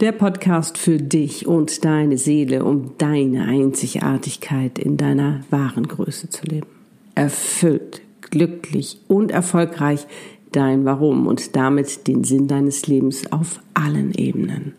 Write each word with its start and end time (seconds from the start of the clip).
Der 0.00 0.12
Podcast 0.12 0.78
für 0.78 0.98
dich 0.98 1.46
und 1.46 1.84
deine 1.84 2.18
Seele, 2.18 2.64
um 2.64 2.92
deine 2.98 3.46
Einzigartigkeit 3.46 4.78
in 4.78 4.96
deiner 4.96 5.40
wahren 5.50 5.88
Größe 5.88 6.28
zu 6.28 6.46
leben. 6.46 6.66
Erfüllt, 7.14 8.02
glücklich 8.20 9.00
und 9.08 9.30
erfolgreich 9.30 10.06
dein 10.52 10.84
Warum 10.84 11.26
und 11.26 11.56
damit 11.56 12.06
den 12.06 12.24
Sinn 12.24 12.48
deines 12.48 12.86
Lebens 12.86 13.30
auf 13.32 13.60
allen 13.74 14.12
Ebenen. 14.14 14.74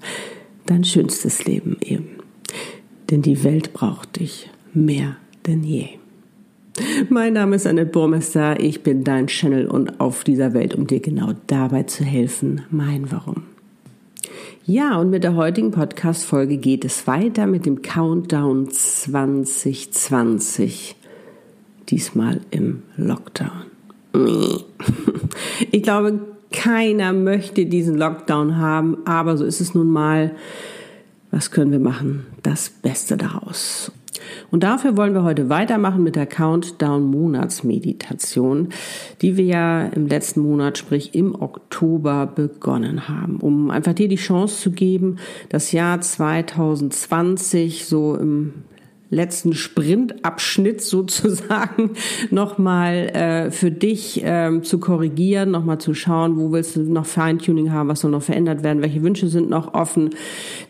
Dein 0.65 0.83
schönstes 0.83 1.45
Leben 1.45 1.77
eben. 1.81 2.09
Denn 3.09 3.21
die 3.21 3.43
Welt 3.43 3.73
braucht 3.73 4.19
dich 4.19 4.49
mehr 4.73 5.17
denn 5.45 5.63
je. 5.63 5.89
Mein 7.09 7.33
Name 7.33 7.55
ist 7.55 7.67
Annette 7.67 7.91
Burmester, 7.91 8.59
ich 8.59 8.81
bin 8.81 9.03
dein 9.03 9.27
Channel 9.27 9.67
und 9.67 9.99
auf 9.99 10.23
dieser 10.23 10.53
Welt, 10.53 10.73
um 10.73 10.87
dir 10.87 11.01
genau 11.01 11.33
dabei 11.45 11.83
zu 11.83 12.03
helfen, 12.03 12.63
mein 12.71 13.11
Warum. 13.11 13.52
Ja, 14.65 14.97
und 14.97 15.09
mit 15.09 15.25
der 15.25 15.35
heutigen 15.35 15.71
Podcast-Folge 15.71 16.55
geht 16.55 16.85
es 16.85 17.05
weiter 17.05 17.47
mit 17.47 17.65
dem 17.65 17.81
Countdown 17.81 18.71
2020. 18.71 20.95
Diesmal 21.89 22.39
im 22.49 22.83
Lockdown. 22.95 23.65
Ich 25.69 25.83
glaube, 25.83 26.21
keiner 26.53 27.11
möchte 27.11 27.65
diesen 27.65 27.97
Lockdown 27.97 28.55
haben, 28.55 29.05
aber 29.05 29.35
so 29.35 29.43
ist 29.43 29.59
es 29.59 29.73
nun 29.73 29.89
mal. 29.89 30.31
Was 31.29 31.51
können 31.51 31.73
wir 31.73 31.79
machen? 31.79 32.25
Das 32.41 32.69
Beste 32.69 33.17
daraus. 33.17 33.91
Und 34.51 34.63
dafür 34.63 34.97
wollen 34.97 35.13
wir 35.13 35.23
heute 35.23 35.49
weitermachen 35.49 36.03
mit 36.03 36.15
der 36.15 36.25
Countdown-Monatsmeditation, 36.25 38.69
die 39.21 39.37
wir 39.37 39.45
ja 39.45 39.85
im 39.87 40.07
letzten 40.07 40.41
Monat, 40.41 40.77
sprich 40.77 41.15
im 41.15 41.39
Oktober, 41.39 42.27
begonnen 42.27 43.07
haben, 43.07 43.37
um 43.37 43.69
einfach 43.69 43.93
dir 43.93 44.07
die 44.07 44.15
Chance 44.15 44.61
zu 44.61 44.71
geben, 44.71 45.17
das 45.49 45.71
Jahr 45.71 46.01
2020 46.01 47.85
so 47.85 48.15
im 48.15 48.53
letzten 49.13 49.53
Sprintabschnitt 49.53 50.81
sozusagen 50.93 51.91
nochmal 52.29 53.09
äh, 53.09 53.51
für 53.51 53.71
dich 53.71 54.21
ähm, 54.23 54.63
zu 54.63 54.79
korrigieren, 54.79 55.51
nochmal 55.51 55.79
zu 55.79 55.93
schauen, 55.93 56.37
wo 56.37 56.51
willst 56.51 56.75
du 56.75 56.81
noch 56.81 57.05
Feintuning 57.05 57.71
haben, 57.71 57.89
was 57.89 58.01
soll 58.01 58.11
noch 58.11 58.23
verändert 58.23 58.63
werden, 58.63 58.81
welche 58.81 59.03
Wünsche 59.03 59.27
sind 59.27 59.49
noch 59.49 59.73
offen, 59.73 60.11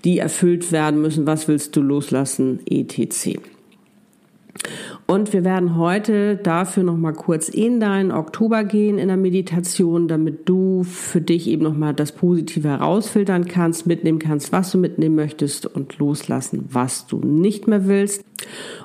die 0.04 0.20
erfüllt 0.20 0.72
werden 0.72 1.02
müssen, 1.02 1.26
was 1.26 1.48
willst 1.48 1.76
du 1.76 1.82
loslassen, 1.82 2.60
etc. 2.70 3.40
Und 5.06 5.34
wir 5.34 5.44
werden 5.44 5.78
heute 5.78 6.38
dafür 6.38 6.84
noch 6.84 6.98
mal 6.98 7.14
kurz 7.14 7.50
in 7.50 7.80
deinen 7.80 8.12
Oktober 8.12 8.64
gehen 8.64 8.98
in 8.98 9.10
der 9.10 9.18
Meditation, 9.18 10.08
damit 10.08 10.48
du 10.48 10.84
für 10.84 11.22
dich 11.22 11.48
eben 11.48 11.64
noch 11.64 11.76
mal 11.76 11.94
das 11.94 12.14
Positive 12.14 12.68
herausfiltern 12.68 13.46
kannst, 13.46 13.86
mitnehmen 13.86 14.20
kannst, 14.20 14.52
was 14.52 14.72
du 14.72 14.78
mitnehmen 14.78 15.16
möchtest 15.16 15.66
und 15.66 15.98
loslassen, 16.00 16.70
was 16.72 17.08
du 17.08 17.18
nicht 17.18 17.68
mehr 17.68 17.88
willst. 17.88 18.24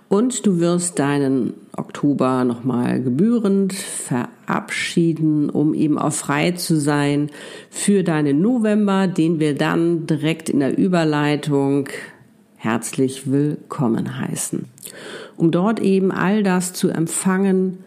Und 0.09 0.47
du 0.47 0.61
wirst 0.61 0.99
deinen 0.99 1.55
Oktober 1.77 2.45
noch 2.45 2.65
mal 2.65 3.03
gebührend 3.03 3.73
verabschieden, 3.73 5.51
um 5.51 5.75
eben 5.75 5.99
auch 5.99 6.13
frei 6.13 6.53
zu 6.53 6.81
sein 6.81 7.31
für 7.71 8.03
deinen 8.03 8.41
November, 8.41 9.07
den 9.07 9.41
wir 9.41 9.55
dann 9.55 10.07
direkt 10.07 10.49
in 10.49 10.61
der 10.61 10.77
Überleitung 10.77 11.89
herzlich 12.57 13.31
willkommen 13.31 14.19
heißen. 14.19 14.67
Um 15.37 15.51
dort 15.51 15.81
eben 15.81 16.11
all 16.11 16.43
das 16.43 16.73
zu 16.73 16.89
empfangen, 16.89 17.85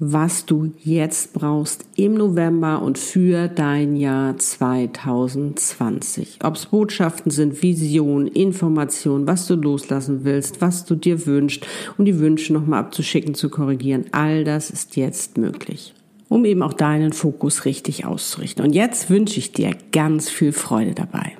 was 0.00 0.46
du 0.46 0.72
jetzt 0.78 1.32
brauchst 1.32 1.84
im 1.96 2.14
November 2.14 2.82
und 2.82 2.98
für 2.98 3.48
dein 3.48 3.96
Jahr 3.96 4.36
2020. 4.36 6.38
Ob 6.42 6.56
es 6.56 6.66
Botschaften 6.66 7.30
sind, 7.30 7.62
Visionen, 7.62 8.28
Informationen, 8.28 9.26
was 9.26 9.46
du 9.46 9.54
loslassen 9.54 10.24
willst, 10.24 10.60
was 10.60 10.84
du 10.84 10.94
dir 10.94 11.26
wünschst, 11.26 11.66
um 11.96 12.04
die 12.04 12.18
Wünsche 12.18 12.52
nochmal 12.52 12.80
abzuschicken, 12.80 13.34
zu 13.34 13.48
korrigieren, 13.48 14.06
all 14.12 14.44
das 14.44 14.70
ist 14.70 14.96
jetzt 14.96 15.38
möglich, 15.38 15.94
um 16.28 16.44
eben 16.44 16.62
auch 16.62 16.74
deinen 16.74 17.12
Fokus 17.12 17.64
richtig 17.64 18.04
auszurichten. 18.04 18.64
Und 18.64 18.72
jetzt 18.72 19.10
wünsche 19.10 19.38
ich 19.38 19.52
dir 19.52 19.76
ganz 19.92 20.28
viel 20.28 20.52
Freude 20.52 20.94
dabei. 20.94 21.32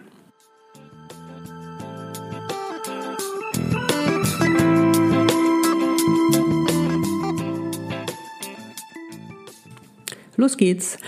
Los 10.38 10.56
geht's. 10.56 10.98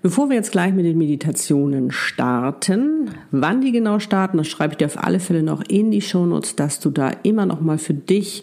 Bevor 0.00 0.28
wir 0.28 0.36
jetzt 0.36 0.52
gleich 0.52 0.72
mit 0.72 0.86
den 0.86 0.96
Meditationen 0.96 1.90
starten, 1.90 3.10
wann 3.32 3.60
die 3.60 3.72
genau 3.72 3.98
starten, 3.98 4.38
das 4.38 4.46
schreibe 4.46 4.74
ich 4.74 4.78
dir 4.78 4.86
auf 4.86 5.02
alle 5.02 5.18
Fälle 5.18 5.42
noch 5.42 5.64
in 5.68 5.90
die 5.90 6.00
Shownotes, 6.00 6.54
dass 6.54 6.78
du 6.78 6.90
da 6.90 7.10
immer 7.24 7.46
noch 7.46 7.60
mal 7.60 7.78
für 7.78 7.94
dich 7.94 8.42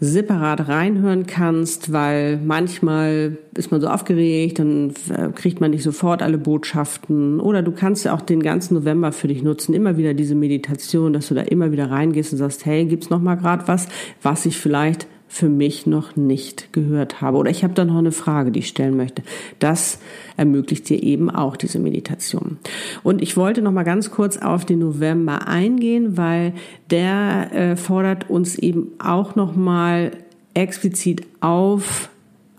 separat 0.00 0.68
reinhören 0.68 1.26
kannst, 1.26 1.92
weil 1.92 2.38
manchmal 2.38 3.36
ist 3.54 3.72
man 3.72 3.82
so 3.82 3.88
aufgeregt, 3.88 4.58
dann 4.58 4.94
äh, 5.10 5.28
kriegt 5.34 5.60
man 5.60 5.72
nicht 5.72 5.82
sofort 5.82 6.22
alle 6.22 6.38
Botschaften 6.38 7.38
oder 7.38 7.62
du 7.62 7.70
kannst 7.70 8.06
ja 8.06 8.14
auch 8.14 8.22
den 8.22 8.42
ganzen 8.42 8.74
November 8.74 9.12
für 9.12 9.28
dich 9.28 9.42
nutzen, 9.42 9.74
immer 9.74 9.98
wieder 9.98 10.14
diese 10.14 10.34
Meditation, 10.34 11.12
dass 11.12 11.28
du 11.28 11.34
da 11.34 11.42
immer 11.42 11.72
wieder 11.72 11.90
reingehst 11.90 12.32
und 12.32 12.38
sagst, 12.38 12.64
hey, 12.64 12.86
gibt's 12.86 13.10
noch 13.10 13.20
mal 13.20 13.34
gerade 13.34 13.68
was, 13.68 13.86
was 14.22 14.46
ich 14.46 14.56
vielleicht 14.56 15.06
für 15.34 15.48
mich 15.48 15.84
noch 15.84 16.14
nicht 16.14 16.72
gehört 16.72 17.20
habe. 17.20 17.38
Oder 17.38 17.50
ich 17.50 17.64
habe 17.64 17.74
da 17.74 17.84
noch 17.84 17.98
eine 17.98 18.12
Frage, 18.12 18.52
die 18.52 18.60
ich 18.60 18.68
stellen 18.68 18.96
möchte. 18.96 19.24
Das 19.58 19.98
ermöglicht 20.36 20.88
dir 20.88 21.02
eben 21.02 21.28
auch 21.28 21.56
diese 21.56 21.80
Meditation. 21.80 22.58
Und 23.02 23.20
ich 23.20 23.36
wollte 23.36 23.60
noch 23.60 23.72
mal 23.72 23.82
ganz 23.82 24.12
kurz 24.12 24.36
auf 24.36 24.64
den 24.64 24.78
November 24.78 25.48
eingehen, 25.48 26.16
weil 26.16 26.52
der 26.88 27.50
äh, 27.52 27.76
fordert 27.76 28.30
uns 28.30 28.56
eben 28.56 28.92
auch 29.00 29.34
noch 29.34 29.56
mal 29.56 30.12
explizit 30.54 31.26
auf, 31.40 32.10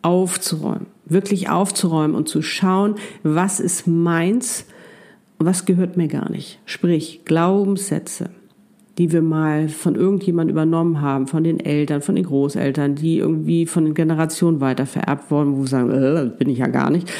aufzuräumen, 0.01 0.87
wirklich 1.05 1.47
aufzuräumen 1.47 2.13
und 2.13 2.27
zu 2.27 2.41
schauen, 2.41 2.95
was 3.23 3.61
ist 3.61 3.87
meins 3.87 4.65
und 5.39 5.45
was 5.45 5.63
gehört 5.63 5.95
mir 5.95 6.09
gar 6.09 6.29
nicht. 6.29 6.59
Sprich, 6.65 7.21
Glaubenssätze 7.23 8.31
die 8.97 9.11
wir 9.11 9.21
mal 9.21 9.67
von 9.67 9.95
irgendjemand 9.95 10.49
übernommen 10.49 11.01
haben, 11.01 11.27
von 11.27 11.43
den 11.43 11.59
Eltern, 11.59 12.01
von 12.01 12.15
den 12.15 12.23
Großeltern, 12.23 12.95
die 12.95 13.17
irgendwie 13.17 13.65
von 13.65 13.83
den 13.83 13.93
Generationen 13.93 14.61
weiter 14.61 14.85
vererbt 14.85 15.29
wurden, 15.31 15.57
wo 15.57 15.61
wir 15.61 15.67
sagen, 15.67 15.91
äh, 15.91 16.29
bin 16.37 16.49
ich 16.49 16.59
ja 16.59 16.67
gar 16.67 16.89
nicht, 16.89 17.11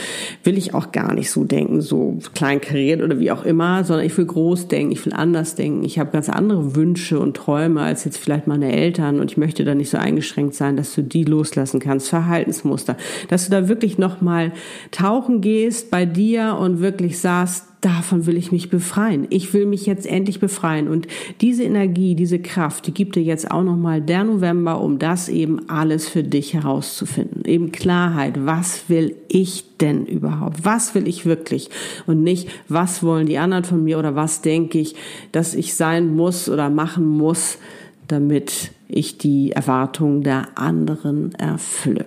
will 0.45 0.57
ich 0.57 0.73
auch 0.73 0.93
gar 0.93 1.13
nicht 1.13 1.29
so 1.29 1.43
denken, 1.43 1.81
so 1.81 2.17
kleinkariert 2.33 3.01
oder 3.01 3.19
wie 3.19 3.31
auch 3.31 3.43
immer, 3.43 3.83
sondern 3.83 4.05
ich 4.05 4.17
will 4.17 4.25
groß 4.25 4.69
denken, 4.69 4.93
ich 4.93 5.05
will 5.05 5.13
anders 5.13 5.55
denken, 5.55 5.83
ich 5.83 5.99
habe 5.99 6.11
ganz 6.11 6.29
andere 6.29 6.75
Wünsche 6.75 7.19
und 7.19 7.35
Träume 7.35 7.81
als 7.81 8.05
jetzt 8.05 8.17
vielleicht 8.17 8.47
meine 8.47 8.71
Eltern 8.71 9.19
und 9.19 9.31
ich 9.31 9.37
möchte 9.37 9.65
da 9.65 9.75
nicht 9.75 9.89
so 9.89 9.97
eingeschränkt 9.97 10.55
sein, 10.55 10.77
dass 10.77 10.95
du 10.95 11.01
die 11.03 11.25
loslassen 11.25 11.81
kannst, 11.81 12.07
Verhaltensmuster, 12.07 12.95
dass 13.27 13.45
du 13.45 13.51
da 13.51 13.67
wirklich 13.67 13.97
nochmal 13.97 14.53
tauchen 14.91 15.41
gehst 15.41 15.91
bei 15.91 16.05
dir 16.05 16.57
und 16.57 16.79
wirklich 16.79 17.19
sagst, 17.19 17.65
davon 17.85 18.25
will 18.25 18.35
ich 18.35 18.51
mich 18.51 18.71
befreien. 18.71 19.27
Ich 19.29 19.53
will 19.53 19.67
mich 19.67 19.85
jetzt 19.85 20.07
endlich 20.07 20.39
befreien. 20.39 20.87
Und 20.87 21.07
diese 21.41 21.63
Energie, 21.63 22.15
diese 22.15 22.39
Kraft, 22.39 22.87
die 22.87 22.93
gibt 22.93 23.15
dir 23.15 23.21
jetzt 23.21 23.51
auch 23.51 23.61
nochmal 23.61 24.01
der 24.01 24.23
November, 24.23 24.81
um 24.81 24.97
das 24.97 25.29
eben 25.29 25.69
alles 25.69 26.09
für 26.09 26.23
dich 26.23 26.55
herauszufinden. 26.55 27.45
Eben 27.45 27.71
Klarheit. 27.71 28.45
Was 28.45 28.89
will 28.89 29.15
ich 29.27 29.77
denn 29.77 30.07
überhaupt? 30.07 30.65
Was 30.65 30.95
will 30.95 31.07
ich 31.07 31.27
wirklich? 31.27 31.69
Und 32.07 32.23
nicht, 32.23 32.49
was 32.67 33.03
wollen 33.03 33.27
die 33.27 33.37
anderen 33.37 33.65
von 33.65 33.83
mir 33.83 33.99
oder 33.99 34.15
was 34.15 34.41
denke 34.41 34.79
ich, 34.79 34.95
dass 35.31 35.53
ich 35.53 35.75
sein 35.75 36.15
muss 36.15 36.49
oder 36.49 36.71
machen 36.71 37.05
muss, 37.05 37.59
damit 38.07 38.71
ich 38.87 39.19
die 39.19 39.51
Erwartungen 39.51 40.23
der 40.23 40.57
anderen 40.57 41.35
erfülle. 41.35 42.05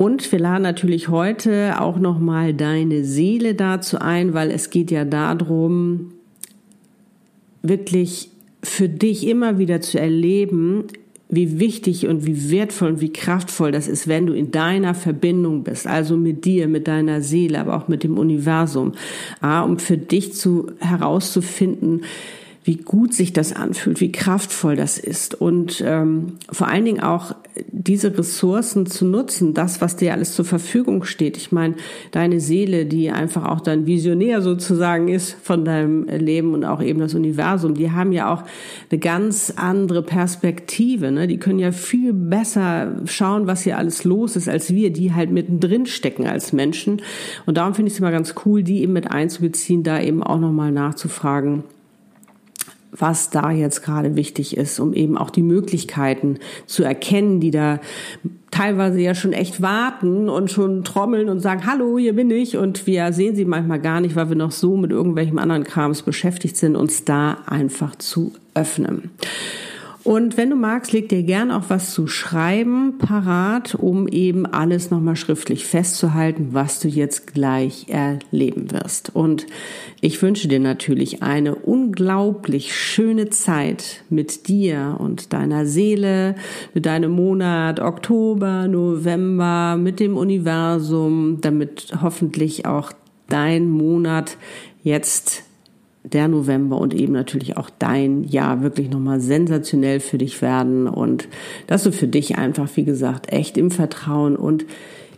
Und 0.00 0.32
wir 0.32 0.38
laden 0.38 0.62
natürlich 0.62 1.10
heute 1.10 1.78
auch 1.78 1.98
nochmal 1.98 2.54
deine 2.54 3.04
Seele 3.04 3.54
dazu 3.54 3.98
ein, 3.98 4.32
weil 4.32 4.50
es 4.50 4.70
geht 4.70 4.90
ja 4.90 5.04
darum, 5.04 6.14
wirklich 7.60 8.30
für 8.62 8.88
dich 8.88 9.26
immer 9.26 9.58
wieder 9.58 9.82
zu 9.82 10.00
erleben, 10.00 10.84
wie 11.28 11.60
wichtig 11.60 12.06
und 12.06 12.24
wie 12.24 12.50
wertvoll 12.50 12.92
und 12.92 13.02
wie 13.02 13.12
kraftvoll 13.12 13.72
das 13.72 13.88
ist, 13.88 14.08
wenn 14.08 14.24
du 14.24 14.32
in 14.32 14.50
deiner 14.50 14.94
Verbindung 14.94 15.64
bist, 15.64 15.86
also 15.86 16.16
mit 16.16 16.46
dir, 16.46 16.66
mit 16.66 16.88
deiner 16.88 17.20
Seele, 17.20 17.60
aber 17.60 17.76
auch 17.76 17.86
mit 17.86 18.02
dem 18.02 18.16
Universum, 18.16 18.92
um 19.42 19.78
für 19.78 19.98
dich 19.98 20.32
zu 20.32 20.68
herauszufinden, 20.78 22.04
wie 22.62 22.76
gut 22.76 23.14
sich 23.14 23.32
das 23.32 23.54
anfühlt, 23.54 24.00
wie 24.00 24.12
kraftvoll 24.12 24.76
das 24.76 24.98
ist 24.98 25.34
und 25.34 25.82
ähm, 25.84 26.34
vor 26.52 26.68
allen 26.68 26.84
Dingen 26.84 27.00
auch 27.00 27.34
diese 27.72 28.16
Ressourcen 28.16 28.86
zu 28.86 29.06
nutzen, 29.06 29.54
das, 29.54 29.80
was 29.80 29.96
dir 29.96 30.12
alles 30.12 30.34
zur 30.34 30.44
Verfügung 30.44 31.04
steht. 31.04 31.36
Ich 31.36 31.52
meine, 31.52 31.74
deine 32.10 32.38
Seele, 32.38 32.84
die 32.84 33.10
einfach 33.10 33.46
auch 33.46 33.60
dein 33.60 33.86
Visionär 33.86 34.42
sozusagen 34.42 35.08
ist 35.08 35.36
von 35.42 35.64
deinem 35.64 36.04
Leben 36.04 36.52
und 36.52 36.64
auch 36.64 36.82
eben 36.82 37.00
das 37.00 37.14
Universum, 37.14 37.74
die 37.74 37.90
haben 37.90 38.12
ja 38.12 38.32
auch 38.32 38.44
eine 38.90 39.00
ganz 39.00 39.54
andere 39.56 40.02
Perspektive. 40.02 41.10
Ne? 41.10 41.26
Die 41.26 41.38
können 41.38 41.58
ja 41.58 41.72
viel 41.72 42.12
besser 42.12 43.00
schauen, 43.06 43.46
was 43.46 43.62
hier 43.62 43.78
alles 43.78 44.04
los 44.04 44.36
ist, 44.36 44.48
als 44.48 44.72
wir, 44.72 44.92
die 44.92 45.14
halt 45.14 45.30
mittendrin 45.30 45.86
stecken 45.86 46.26
als 46.26 46.52
Menschen. 46.52 47.00
Und 47.46 47.56
darum 47.56 47.74
finde 47.74 47.88
ich 47.88 47.94
es 47.94 48.00
immer 48.00 48.12
ganz 48.12 48.34
cool, 48.44 48.62
die 48.62 48.82
eben 48.82 48.92
mit 48.92 49.10
einzubeziehen, 49.10 49.82
da 49.82 50.00
eben 50.00 50.22
auch 50.22 50.38
nochmal 50.38 50.72
nachzufragen 50.72 51.64
was 52.92 53.30
da 53.30 53.50
jetzt 53.50 53.82
gerade 53.82 54.16
wichtig 54.16 54.56
ist, 54.56 54.80
um 54.80 54.92
eben 54.92 55.16
auch 55.16 55.30
die 55.30 55.42
Möglichkeiten 55.42 56.38
zu 56.66 56.82
erkennen, 56.82 57.40
die 57.40 57.50
da 57.50 57.80
teilweise 58.50 59.00
ja 59.00 59.14
schon 59.14 59.32
echt 59.32 59.62
warten 59.62 60.28
und 60.28 60.50
schon 60.50 60.82
trommeln 60.82 61.28
und 61.28 61.40
sagen, 61.40 61.66
hallo, 61.66 61.98
hier 61.98 62.14
bin 62.14 62.30
ich. 62.30 62.56
Und 62.56 62.86
wir 62.86 63.12
sehen 63.12 63.36
sie 63.36 63.44
manchmal 63.44 63.80
gar 63.80 64.00
nicht, 64.00 64.16
weil 64.16 64.28
wir 64.28 64.36
noch 64.36 64.52
so 64.52 64.76
mit 64.76 64.90
irgendwelchem 64.90 65.38
anderen 65.38 65.64
Krams 65.64 66.02
beschäftigt 66.02 66.56
sind, 66.56 66.76
uns 66.76 67.04
da 67.04 67.38
einfach 67.46 67.96
zu 67.96 68.32
öffnen. 68.54 69.10
Und 70.02 70.38
wenn 70.38 70.48
du 70.48 70.56
magst, 70.56 70.92
leg 70.92 71.10
dir 71.10 71.22
gern 71.22 71.50
auch 71.50 71.64
was 71.68 71.92
zu 71.92 72.06
schreiben 72.06 72.96
parat, 72.98 73.74
um 73.74 74.08
eben 74.08 74.46
alles 74.46 74.90
nochmal 74.90 75.16
schriftlich 75.16 75.66
festzuhalten, 75.66 76.48
was 76.52 76.80
du 76.80 76.88
jetzt 76.88 77.34
gleich 77.34 77.88
erleben 77.88 78.70
wirst. 78.72 79.14
Und 79.14 79.46
ich 80.00 80.22
wünsche 80.22 80.48
dir 80.48 80.60
natürlich 80.60 81.22
eine 81.22 81.54
unglaublich 81.54 82.74
schöne 82.74 83.28
Zeit 83.28 84.02
mit 84.08 84.48
dir 84.48 84.96
und 84.98 85.34
deiner 85.34 85.66
Seele, 85.66 86.34
mit 86.72 86.86
deinem 86.86 87.12
Monat 87.12 87.80
Oktober, 87.80 88.68
November, 88.68 89.76
mit 89.76 90.00
dem 90.00 90.16
Universum, 90.16 91.42
damit 91.42 91.88
hoffentlich 92.00 92.64
auch 92.64 92.92
dein 93.28 93.68
Monat 93.68 94.38
jetzt 94.82 95.44
der 96.02 96.28
November 96.28 96.78
und 96.78 96.94
eben 96.94 97.12
natürlich 97.12 97.56
auch 97.56 97.70
dein 97.78 98.24
Jahr 98.24 98.62
wirklich 98.62 98.90
nochmal 98.90 99.20
sensationell 99.20 100.00
für 100.00 100.18
dich 100.18 100.40
werden. 100.40 100.86
Und 100.86 101.28
dass 101.66 101.84
du 101.84 101.92
für 101.92 102.08
dich 102.08 102.38
einfach, 102.38 102.68
wie 102.76 102.84
gesagt, 102.84 103.32
echt 103.32 103.58
im 103.58 103.70
Vertrauen 103.70 104.36
und 104.36 104.64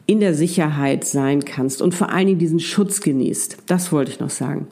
in 0.05 0.19
der 0.19 0.35
Sicherheit 0.35 1.05
sein 1.05 1.45
kannst 1.45 1.81
und 1.81 1.95
vor 1.95 2.11
allen 2.11 2.27
Dingen 2.27 2.39
diesen 2.41 2.59
Schutz 2.59 3.01
genießt. 3.01 3.59
Das 3.67 3.93
wollte 3.93 4.11
ich 4.11 4.19
noch 4.19 4.31
sagen. 4.31 4.67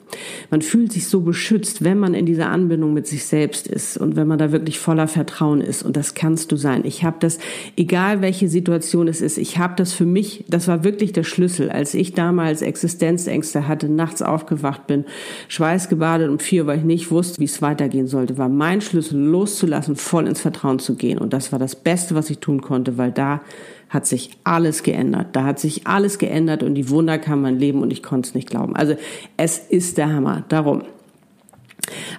Man 0.50 0.60
fühlt 0.60 0.92
sich 0.92 1.06
so 1.06 1.20
beschützt, 1.20 1.84
wenn 1.84 1.98
man 1.98 2.14
in 2.14 2.26
dieser 2.26 2.48
Anbindung 2.48 2.92
mit 2.94 3.06
sich 3.06 3.24
selbst 3.24 3.68
ist 3.68 3.96
und 3.96 4.16
wenn 4.16 4.26
man 4.26 4.38
da 4.38 4.50
wirklich 4.50 4.80
voller 4.80 5.06
Vertrauen 5.06 5.60
ist. 5.60 5.84
Und 5.84 5.96
das 5.96 6.14
kannst 6.14 6.50
du 6.50 6.56
sein. 6.56 6.82
Ich 6.84 7.04
habe 7.04 7.18
das, 7.20 7.38
egal 7.76 8.22
welche 8.22 8.48
Situation 8.48 9.06
es 9.06 9.20
ist, 9.20 9.38
ich 9.38 9.58
habe 9.58 9.74
das 9.76 9.92
für 9.92 10.04
mich, 10.04 10.44
das 10.48 10.66
war 10.66 10.82
wirklich 10.82 11.12
der 11.12 11.24
Schlüssel. 11.24 11.70
Als 11.70 11.94
ich 11.94 12.12
damals 12.12 12.60
Existenzängste 12.60 13.68
hatte, 13.68 13.88
nachts 13.88 14.22
aufgewacht 14.22 14.88
bin, 14.88 15.04
schweißgebadet 15.46 16.28
um 16.28 16.40
vier, 16.40 16.66
weil 16.66 16.78
ich 16.78 16.84
nicht 16.84 17.12
wusste, 17.12 17.38
wie 17.38 17.44
es 17.44 17.62
weitergehen 17.62 18.08
sollte, 18.08 18.36
war 18.36 18.48
mein 18.48 18.80
Schlüssel 18.80 19.20
loszulassen, 19.20 19.94
voll 19.94 20.26
ins 20.26 20.40
Vertrauen 20.40 20.80
zu 20.80 20.96
gehen. 20.96 21.18
Und 21.18 21.32
das 21.32 21.52
war 21.52 21.60
das 21.60 21.76
Beste, 21.76 22.16
was 22.16 22.30
ich 22.30 22.40
tun 22.40 22.60
konnte, 22.62 22.98
weil 22.98 23.12
da 23.12 23.40
hat 23.90 24.06
sich 24.06 24.30
alles 24.44 24.82
geändert. 24.84 25.34
Da 25.34 25.44
hat 25.44 25.58
sich 25.58 25.86
alles 25.86 26.18
geändert 26.18 26.62
und 26.62 26.74
die 26.76 26.88
Wunder 26.88 27.18
kam 27.18 27.42
mein 27.42 27.58
Leben 27.58 27.82
und 27.82 27.92
ich 27.92 28.02
konnte 28.02 28.28
es 28.28 28.34
nicht 28.34 28.48
glauben. 28.48 28.74
Also 28.74 28.94
es 29.36 29.58
ist 29.58 29.98
der 29.98 30.12
Hammer. 30.12 30.44
Darum. 30.48 30.84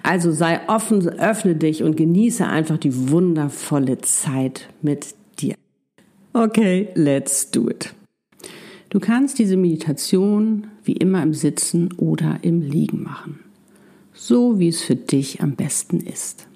Also 0.03 0.31
sei 0.31 0.59
offen, 0.67 1.07
öffne 1.07 1.55
dich 1.55 1.81
und 1.81 1.95
genieße 1.95 2.45
einfach 2.45 2.77
die 2.77 3.09
wundervolle 3.09 3.99
Zeit 3.99 4.67
mit 4.81 5.15
dir. 5.39 5.55
Okay, 6.33 6.89
let's 6.93 7.49
do 7.51 7.69
it. 7.69 7.93
Du 8.89 8.99
kannst 8.99 9.39
diese 9.39 9.55
Meditation 9.55 10.67
wie 10.83 10.93
immer 10.93 11.23
im 11.23 11.33
Sitzen 11.33 11.93
oder 11.93 12.39
im 12.41 12.61
Liegen 12.61 13.03
machen. 13.03 13.39
So 14.13 14.59
wie 14.59 14.67
es 14.67 14.81
für 14.81 14.97
dich 14.97 15.41
am 15.41 15.55
besten 15.55 16.01
ist. 16.01 16.47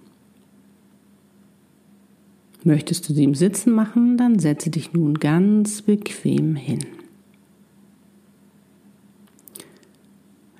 Möchtest 2.65 3.07
du 3.07 3.13
sie 3.13 3.23
im 3.23 3.35
Sitzen 3.35 3.73
machen, 3.73 4.17
dann 4.17 4.39
setze 4.39 4.71
dich 4.71 4.91
nun 4.91 5.19
ganz 5.19 5.83
bequem 5.83 6.55
hin. 6.55 6.79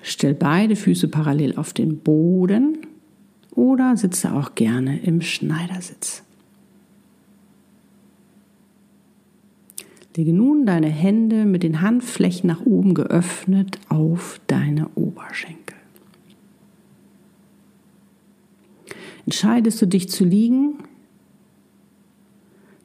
Stell 0.02 0.34
beide 0.34 0.76
Füße 0.76 1.08
parallel 1.08 1.56
auf 1.56 1.72
den 1.72 1.98
Boden 1.98 2.78
oder 3.50 3.96
sitze 3.96 4.32
auch 4.34 4.54
gerne 4.54 5.00
im 5.00 5.20
Schneidersitz. 5.20 6.22
Lege 10.16 10.32
nun 10.32 10.64
deine 10.64 10.88
Hände 10.88 11.44
mit 11.44 11.64
den 11.64 11.80
Handflächen 11.80 12.46
nach 12.46 12.64
oben 12.64 12.94
geöffnet 12.94 13.80
auf 13.88 14.40
deine 14.46 14.88
Oberschenkel. 14.94 15.76
Entscheidest 19.24 19.82
du 19.82 19.86
dich 19.86 20.08
zu 20.08 20.24
liegen, 20.24 20.78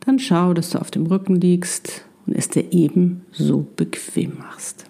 dann 0.02 0.20
schau, 0.20 0.54
dass 0.54 0.72
du 0.72 0.80
auf 0.80 0.92
dem 0.92 1.06
Rücken 1.06 1.36
liegst 1.36 2.06
und 2.26 2.36
es 2.36 2.50
dir 2.50 2.72
eben 2.72 3.26
so 3.32 3.66
bequem 3.76 4.38
machst. 4.38 4.86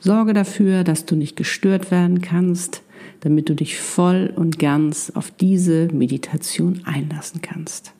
Sorge 0.00 0.32
dafür, 0.32 0.84
dass 0.84 1.04
du 1.04 1.16
nicht 1.16 1.36
gestört 1.36 1.90
werden 1.90 2.20
kannst, 2.20 2.82
damit 3.20 3.48
du 3.48 3.54
dich 3.54 3.78
voll 3.78 4.32
und 4.34 4.58
ganz 4.58 5.10
auf 5.14 5.30
diese 5.30 5.88
Meditation 5.88 6.82
einlassen 6.84 7.42
kannst. 7.42 7.92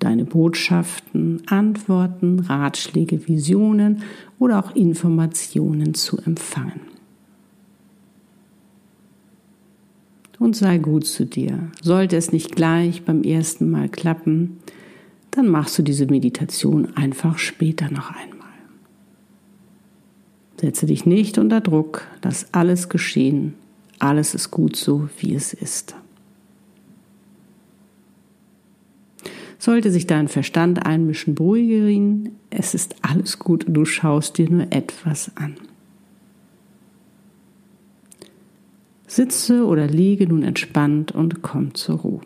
Deine 0.00 0.24
Botschaften, 0.24 1.42
Antworten, 1.46 2.40
Ratschläge, 2.40 3.28
Visionen 3.28 4.02
oder 4.38 4.58
auch 4.58 4.74
Informationen 4.74 5.94
zu 5.94 6.18
empfangen. 6.18 6.97
Und 10.38 10.56
sei 10.56 10.78
gut 10.78 11.06
zu 11.06 11.26
dir. 11.26 11.70
Sollte 11.82 12.16
es 12.16 12.32
nicht 12.32 12.54
gleich 12.54 13.04
beim 13.04 13.22
ersten 13.22 13.70
Mal 13.70 13.88
klappen, 13.88 14.58
dann 15.30 15.48
machst 15.48 15.78
du 15.78 15.82
diese 15.82 16.06
Meditation 16.06 16.96
einfach 16.96 17.38
später 17.38 17.90
noch 17.90 18.10
einmal. 18.10 18.38
Setze 20.60 20.86
dich 20.86 21.06
nicht 21.06 21.38
unter 21.38 21.60
Druck, 21.60 22.06
lass 22.22 22.52
alles 22.52 22.88
geschehen, 22.88 23.54
alles 23.98 24.34
ist 24.34 24.50
gut 24.50 24.76
so, 24.76 25.08
wie 25.18 25.34
es 25.34 25.52
ist. 25.52 25.94
Sollte 29.60 29.90
sich 29.90 30.06
dein 30.06 30.28
Verstand 30.28 30.86
einmischen, 30.86 31.34
beruhige 31.34 31.88
ihn, 31.88 32.36
es 32.50 32.74
ist 32.74 32.96
alles 33.02 33.38
gut, 33.38 33.66
du 33.68 33.84
schaust 33.84 34.38
dir 34.38 34.48
nur 34.48 34.66
etwas 34.70 35.32
an. 35.36 35.56
Sitze 39.08 39.64
oder 39.64 39.86
liege 39.86 40.28
nun 40.28 40.42
entspannt 40.42 41.12
und 41.12 41.42
komm 41.42 41.74
zur 41.74 41.96
Ruhe. 41.96 42.20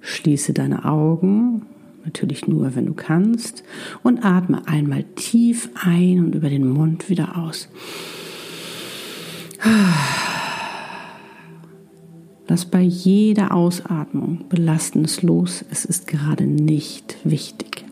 Schließe 0.00 0.52
deine 0.52 0.84
Augen, 0.84 1.62
natürlich 2.04 2.46
nur, 2.46 2.76
wenn 2.76 2.86
du 2.86 2.94
kannst, 2.94 3.64
und 4.02 4.24
atme 4.24 4.68
einmal 4.68 5.04
tief 5.16 5.70
ein 5.74 6.20
und 6.20 6.34
über 6.34 6.48
den 6.48 6.68
Mund 6.68 7.08
wieder 7.08 7.36
aus. 7.38 7.68
Lass 12.46 12.66
bei 12.66 12.82
jeder 12.82 13.52
Ausatmung 13.52 14.44
Belastendes 14.48 15.22
los. 15.22 15.64
Es 15.70 15.84
ist 15.84 16.06
gerade 16.06 16.44
nicht 16.44 17.16
wichtig. 17.24 17.84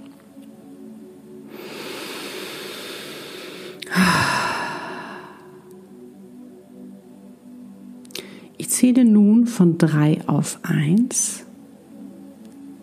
Zähle 8.74 9.04
nun 9.04 9.46
von 9.46 9.78
drei 9.78 10.20
auf 10.26 10.58
eins. 10.62 11.44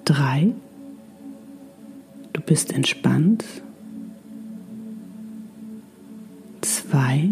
Drei. 0.06 0.54
Du 2.34 2.42
bist 2.42 2.74
entspannt. 2.74 3.46
Zwei. 6.62 7.30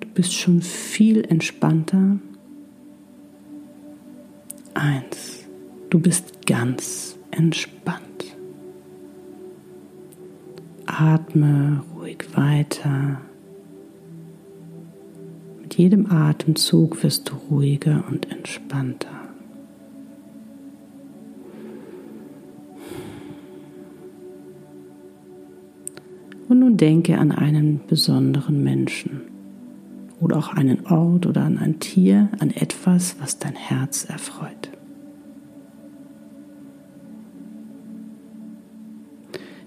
Du 0.00 0.08
bist 0.08 0.32
schon 0.34 0.62
viel 0.62 1.24
entspannter. 1.24 2.18
Eins. 4.74 5.44
Du 5.90 6.00
bist 6.00 6.46
ganz 6.46 7.16
entspannt. 7.30 8.02
Atme 10.86 11.82
ruhig 11.94 12.24
weiter 12.34 13.20
Jedem 15.76 16.08
Atemzug 16.08 17.02
wirst 17.02 17.28
du 17.28 17.34
ruhiger 17.50 18.04
und 18.08 18.30
entspannter. 18.30 19.08
Und 26.48 26.60
nun 26.60 26.76
denke 26.76 27.18
an 27.18 27.32
einen 27.32 27.80
besonderen 27.88 28.62
Menschen 28.62 29.22
oder 30.20 30.36
auch 30.36 30.54
einen 30.54 30.86
Ort 30.86 31.26
oder 31.26 31.42
an 31.42 31.58
ein 31.58 31.80
Tier, 31.80 32.28
an 32.38 32.50
etwas, 32.50 33.16
was 33.18 33.40
dein 33.40 33.56
Herz 33.56 34.04
erfreut. 34.04 34.70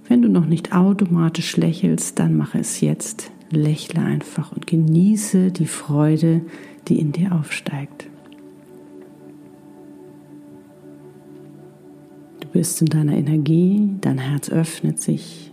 Wenn 0.08 0.22
du 0.22 0.30
noch 0.30 0.46
nicht 0.46 0.74
automatisch 0.74 1.58
lächelst, 1.58 2.18
dann 2.18 2.38
mache 2.38 2.60
es 2.60 2.80
jetzt. 2.80 3.30
Lächle 3.50 4.02
einfach 4.02 4.52
und 4.52 4.68
genieße 4.68 5.52
die 5.52 5.66
Freude, 5.66 6.42
die 6.88 7.00
in 7.00 7.12
dir 7.12 7.34
aufsteigt. 7.34 8.10
Du 12.40 12.48
bist 12.50 12.82
in 12.82 12.88
deiner 12.88 13.16
Energie, 13.16 13.90
dein 14.02 14.18
Herz 14.18 14.50
öffnet 14.50 15.02
sich. 15.02 15.52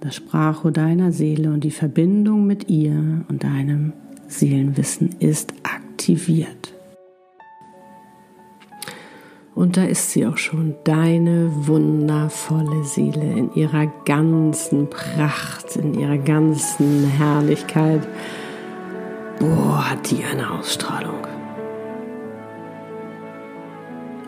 Das 0.00 0.16
Sprachrohr 0.16 0.70
deiner 0.70 1.12
Seele 1.12 1.50
und 1.50 1.64
die 1.64 1.70
Verbindung 1.70 2.46
mit 2.46 2.68
ihr 2.68 3.24
und 3.28 3.42
deinem 3.42 3.94
Seelenwissen 4.28 5.10
ist 5.18 5.54
aktiviert. 5.62 6.73
Und 9.54 9.76
da 9.76 9.84
ist 9.84 10.10
sie 10.10 10.26
auch 10.26 10.36
schon, 10.36 10.74
deine 10.82 11.48
wundervolle 11.68 12.82
Seele 12.82 13.38
in 13.38 13.54
ihrer 13.54 13.86
ganzen 14.04 14.90
Pracht, 14.90 15.76
in 15.76 15.94
ihrer 15.94 16.18
ganzen 16.18 17.04
Herrlichkeit. 17.04 18.02
Boah, 19.38 19.90
hat 19.90 20.10
die 20.10 20.24
eine 20.24 20.50
Ausstrahlung. 20.50 21.24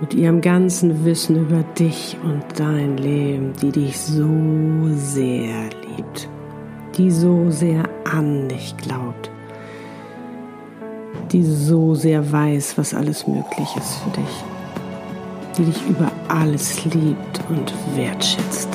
Mit 0.01 0.15
ihrem 0.15 0.43
ganzen 0.43 1.05
Wissen 1.05 1.41
über 1.41 1.65
dich 1.77 2.17
und 2.23 2.45
dein 2.57 2.97
Leben, 2.97 3.53
die 3.63 3.73
dich 3.73 3.99
so 3.99 4.29
sehr 4.95 5.71
liebt, 5.89 6.29
die 6.97 7.11
so 7.11 7.51
sehr 7.51 7.89
an 8.05 8.49
dich 8.49 8.77
glaubt, 8.77 9.31
die 11.33 11.43
so 11.43 11.95
sehr 11.95 12.31
weiß, 12.31 12.79
was 12.79 12.95
alles 12.95 13.27
möglich 13.27 13.75
ist 13.77 13.97
für 13.97 14.11
dich 14.11 14.45
die 15.57 15.65
dich 15.65 15.87
über 15.89 16.11
alles 16.29 16.85
liebt 16.85 17.41
und 17.49 17.73
wertschätzt. 17.95 18.69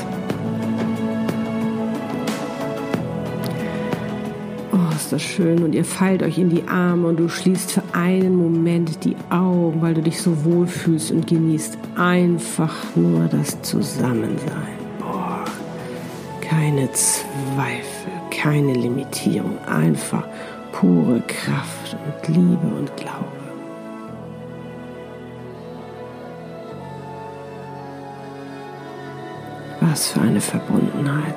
Oh, 4.71 4.95
ist 4.95 5.11
das 5.11 5.21
schön. 5.21 5.63
Und 5.63 5.75
ihr 5.75 5.85
fallt 5.85 6.23
euch 6.23 6.37
in 6.37 6.49
die 6.49 6.67
Arme 6.67 7.07
und 7.07 7.19
du 7.19 7.29
schließt 7.29 7.71
für 7.71 7.83
einen 7.93 8.35
Moment 8.35 9.03
die 9.03 9.15
Augen, 9.29 9.81
weil 9.81 9.93
du 9.93 10.01
dich 10.01 10.21
so 10.21 10.43
wohl 10.43 10.67
fühlst 10.67 11.11
und 11.11 11.27
genießt 11.27 11.77
einfach 11.95 12.73
nur 12.95 13.27
das 13.27 13.61
Zusammensein. 13.61 14.79
Boah, 14.99 15.45
keine 16.41 16.91
Zweifel, 16.93 18.11
keine 18.31 18.73
Limitierung, 18.73 19.57
einfach 19.67 20.23
pure 20.71 21.21
Kraft 21.27 21.95
und 22.05 22.35
Liebe 22.35 22.67
und 22.77 22.95
Glaube. 22.97 23.30
Was 29.91 30.07
für 30.07 30.21
eine 30.21 30.39
Verbundenheit. 30.39 31.35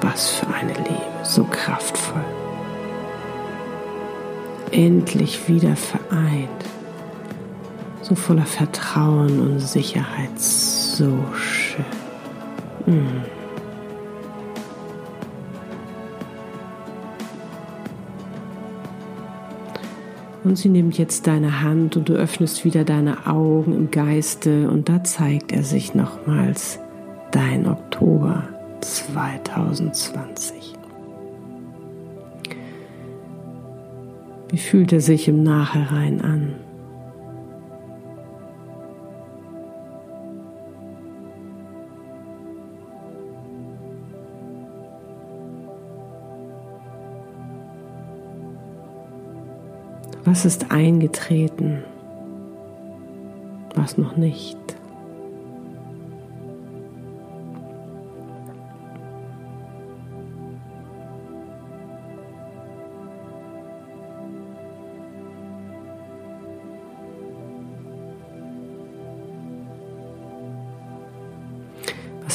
Was 0.00 0.30
für 0.30 0.46
eine 0.46 0.72
Liebe. 0.72 1.02
So 1.22 1.44
kraftvoll. 1.44 2.24
Endlich 4.70 5.46
wieder 5.46 5.76
vereint. 5.76 6.48
So 8.00 8.14
voller 8.14 8.46
Vertrauen 8.46 9.38
und 9.40 9.58
Sicherheit. 9.58 10.38
So 10.38 11.18
schön. 11.34 11.84
Mm. 12.86 13.22
Und 20.42 20.56
sie 20.56 20.70
nimmt 20.70 20.96
jetzt 20.96 21.26
deine 21.26 21.60
Hand 21.60 21.98
und 21.98 22.08
du 22.08 22.14
öffnest 22.14 22.64
wieder 22.64 22.84
deine 22.84 23.26
Augen 23.26 23.74
im 23.74 23.90
Geiste 23.90 24.70
und 24.70 24.88
da 24.88 25.04
zeigt 25.04 25.52
er 25.52 25.64
sich 25.64 25.94
nochmals 25.94 26.78
dein 27.36 27.66
Oktober 27.66 28.44
2020. 28.80 30.72
Wie 34.48 34.56
fühlt 34.56 34.90
er 34.94 35.02
sich 35.02 35.28
im 35.28 35.42
Nachhinein 35.42 36.22
an? 36.22 36.54
Was 50.24 50.46
ist 50.46 50.70
eingetreten? 50.70 51.84
Was 53.74 53.98
noch 53.98 54.16
nicht? 54.16 54.75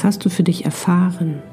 Was 0.01 0.05
hast 0.15 0.25
du 0.25 0.29
für 0.31 0.41
dich 0.41 0.65
erfahren? 0.65 1.43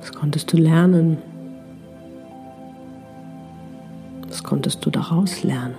Was 0.00 0.12
konntest 0.12 0.52
du 0.52 0.56
lernen? 0.56 1.18
Was 4.26 4.42
konntest 4.42 4.84
du 4.84 4.90
daraus 4.90 5.44
lernen? 5.44 5.76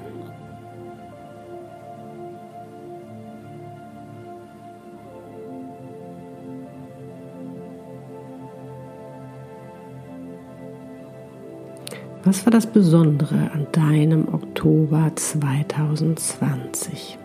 Was 12.25 12.44
war 12.44 12.51
das 12.51 12.65
Besondere 12.65 13.51
an 13.51 13.67
deinem 13.72 14.34
Oktober 14.34 15.12
2020? 15.15 17.20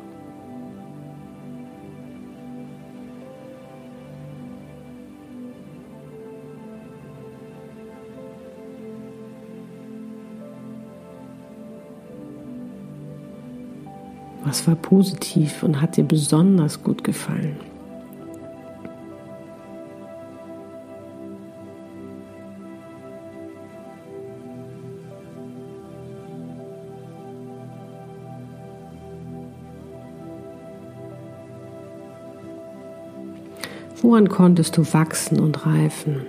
Was 14.45 14.69
war 14.69 14.75
positiv 14.75 15.63
und 15.63 15.81
hat 15.81 15.97
dir 15.97 16.05
besonders 16.05 16.83
gut 16.83 17.05
gefallen? 17.05 17.70
Woran 34.11 34.29
konntest 34.29 34.77
du 34.77 34.93
wachsen 34.93 35.39
und 35.39 35.65
reifen? 35.67 36.27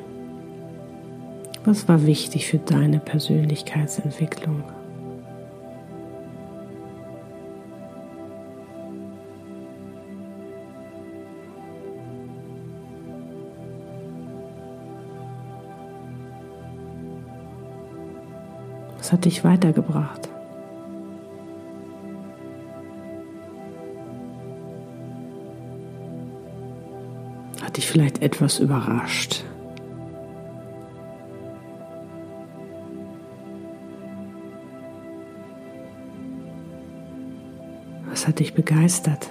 Was 1.65 1.87
war 1.87 2.05
wichtig 2.05 2.45
für 2.45 2.59
deine 2.59 2.99
Persönlichkeitsentwicklung? 2.99 4.63
Was 18.99 19.11
hat 19.11 19.25
dich 19.25 19.43
weitergebracht? 19.43 20.30
Hat 27.61 27.77
dich 27.77 27.87
vielleicht 27.87 28.21
etwas 28.21 28.59
überrascht? 28.59 29.43
Was 38.09 38.27
hat 38.27 38.39
dich 38.39 38.53
begeistert? 38.53 39.29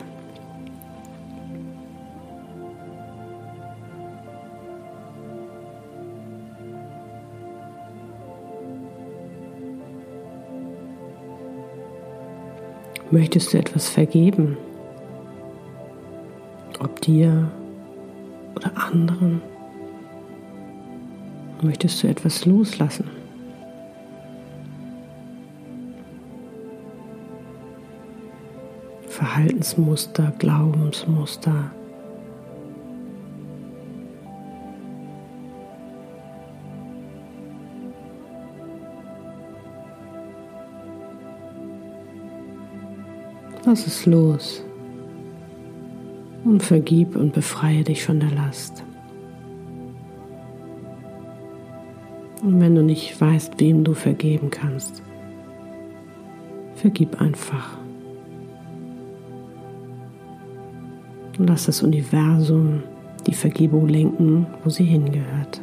Möchtest 13.10 13.52
du 13.52 13.58
etwas 13.58 13.88
vergeben? 13.88 14.56
Ob 16.78 17.00
dir 17.00 17.50
anderen? 18.92 19.42
Möchtest 21.62 22.02
du 22.02 22.09
etwas 22.09 22.47
loslassen? 22.47 23.09
Verhaltensmuster, 29.09 30.32
Glaubensmuster. 30.38 31.70
Lass 43.66 43.87
es 43.87 44.06
los 44.06 44.64
und 46.44 46.62
vergib 46.62 47.16
und 47.16 47.32
befreie 47.32 47.85
dich 47.85 48.04
von 48.04 48.20
der 48.20 48.30
Last. 48.30 48.82
Und 52.42 52.61
wenn 52.61 52.75
du 52.75 52.82
nicht 52.82 53.20
weißt, 53.20 53.61
wem 53.61 53.85
du 53.85 53.92
vergeben 53.92 54.50
kannst, 54.50 55.02
vergib 56.75 57.20
einfach. 57.20 57.76
Und 61.38 61.49
lass 61.49 61.66
das 61.66 61.82
Universum 61.82 62.82
die 63.26 63.35
Vergebung 63.35 63.88
lenken, 63.88 64.47
wo 64.64 64.70
sie 64.70 64.85
hingehört. 64.85 65.61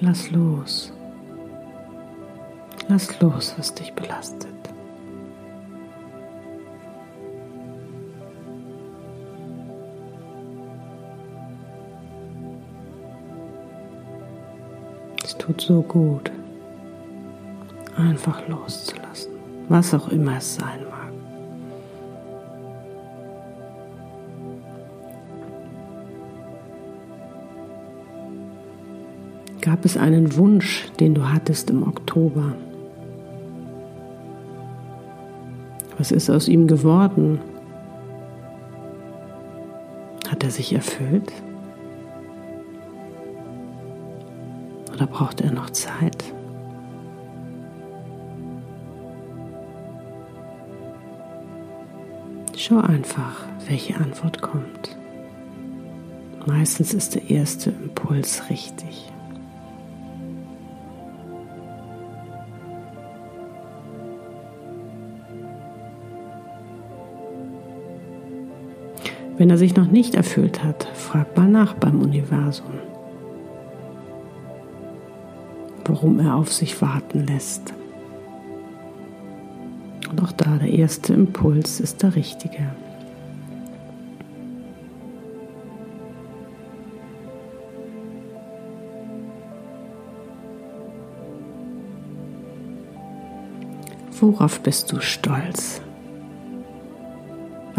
Lass 0.00 0.30
los. 0.32 0.92
Lass 2.88 3.20
los, 3.20 3.54
was 3.56 3.72
dich 3.74 3.92
belastet. 3.92 4.48
Es 15.22 15.36
tut 15.36 15.60
so 15.60 15.82
gut, 15.82 16.32
einfach 17.96 18.48
loszulassen, 18.48 19.32
was 19.68 19.94
auch 19.94 20.08
immer 20.08 20.38
es 20.38 20.56
sein 20.56 20.82
mag. 20.84 20.89
Gab 29.60 29.84
es 29.84 29.98
einen 29.98 30.36
Wunsch, 30.36 30.90
den 31.00 31.14
du 31.14 31.30
hattest 31.30 31.68
im 31.68 31.82
Oktober? 31.82 32.54
Was 35.98 36.12
ist 36.12 36.30
aus 36.30 36.48
ihm 36.48 36.66
geworden? 36.66 37.40
Hat 40.28 40.42
er 40.42 40.50
sich 40.50 40.72
erfüllt? 40.72 41.30
Oder 44.94 45.06
braucht 45.06 45.42
er 45.42 45.52
noch 45.52 45.68
Zeit? 45.68 46.24
Schau 52.56 52.78
einfach, 52.78 53.44
welche 53.66 53.96
Antwort 53.96 54.40
kommt. 54.40 54.96
Meistens 56.46 56.94
ist 56.94 57.14
der 57.14 57.28
erste 57.28 57.70
Impuls 57.70 58.48
richtig. 58.48 59.09
Wenn 69.40 69.48
er 69.48 69.56
sich 69.56 69.74
noch 69.74 69.86
nicht 69.86 70.16
erfüllt 70.16 70.62
hat, 70.62 70.86
frag 70.92 71.34
mal 71.34 71.48
nach 71.48 71.72
beim 71.72 72.02
Universum, 72.02 72.74
warum 75.86 76.20
er 76.20 76.34
auf 76.34 76.52
sich 76.52 76.82
warten 76.82 77.26
lässt. 77.26 77.72
Und 80.10 80.22
auch 80.22 80.32
da 80.32 80.58
der 80.58 80.68
erste 80.68 81.14
Impuls 81.14 81.80
ist 81.80 82.02
der 82.02 82.16
richtige. 82.16 82.68
Worauf 94.20 94.60
bist 94.60 94.92
du 94.92 95.00
stolz? 95.00 95.80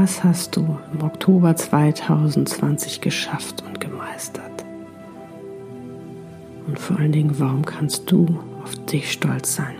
Was 0.03 0.23
hast 0.23 0.55
du 0.55 0.79
im 0.93 1.03
Oktober 1.03 1.55
2020 1.55 3.01
geschafft 3.01 3.61
und 3.61 3.79
gemeistert? 3.79 4.65
Und 6.65 6.79
vor 6.79 6.97
allen 6.97 7.11
Dingen, 7.11 7.39
warum 7.39 7.63
kannst 7.63 8.09
du 8.09 8.39
auf 8.63 8.75
dich 8.87 9.11
stolz 9.11 9.53
sein? 9.53 9.75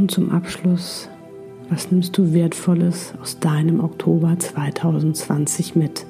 Und 0.00 0.10
zum 0.10 0.32
Abschluss, 0.32 1.08
was 1.68 1.92
nimmst 1.92 2.16
du 2.16 2.32
Wertvolles 2.32 3.12
aus 3.20 3.38
deinem 3.38 3.80
Oktober 3.80 4.34
2020 4.38 5.76
mit? 5.76 6.06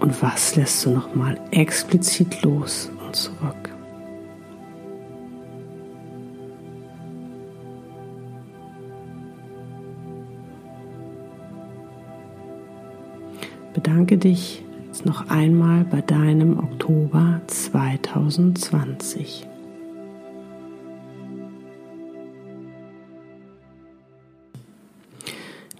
Und 0.00 0.20
was 0.20 0.56
lässt 0.56 0.84
du 0.84 0.90
nochmal 0.90 1.38
explizit 1.52 2.42
los 2.42 2.90
und 3.06 3.14
zurück? 3.14 3.70
Bedanke 13.74 14.18
dich 14.18 14.64
jetzt 14.88 15.06
noch 15.06 15.30
einmal 15.30 15.84
bei 15.84 16.00
deinem 16.00 16.58
Oktober 16.58 17.40
2020. 17.46 19.46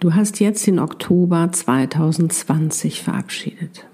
Du 0.05 0.13
hast 0.13 0.39
jetzt 0.39 0.67
den 0.67 0.77
Oktober 0.77 1.51
2020 1.51 3.01
verabschiedet. 3.01 3.87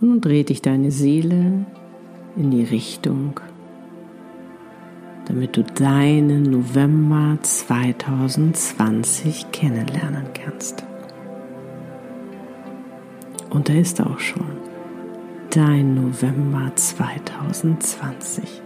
Und 0.00 0.08
nun 0.08 0.20
dreht 0.22 0.48
dich 0.48 0.62
deine 0.62 0.90
Seele 0.90 1.66
in 2.34 2.50
die 2.50 2.64
Richtung, 2.64 3.38
damit 5.26 5.58
du 5.58 5.64
deinen 5.64 6.44
November 6.44 7.36
2020 7.42 9.52
kennenlernen 9.52 10.24
kannst. 10.32 10.82
Und 13.50 13.68
da 13.68 13.74
ist 13.74 14.00
auch 14.00 14.18
schon 14.18 14.46
dein 15.50 15.94
November 15.94 16.72
2020. 16.74 18.62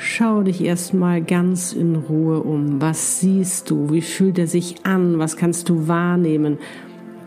Schau 0.00 0.44
dich 0.44 0.62
erstmal 0.62 1.20
ganz 1.20 1.72
in 1.72 1.96
Ruhe 1.96 2.40
um. 2.40 2.80
Was 2.80 3.18
siehst 3.18 3.68
du? 3.68 3.90
Wie 3.90 4.00
fühlt 4.00 4.38
er 4.38 4.46
sich 4.46 4.86
an? 4.86 5.18
Was 5.18 5.36
kannst 5.36 5.68
du 5.68 5.88
wahrnehmen? 5.88 6.58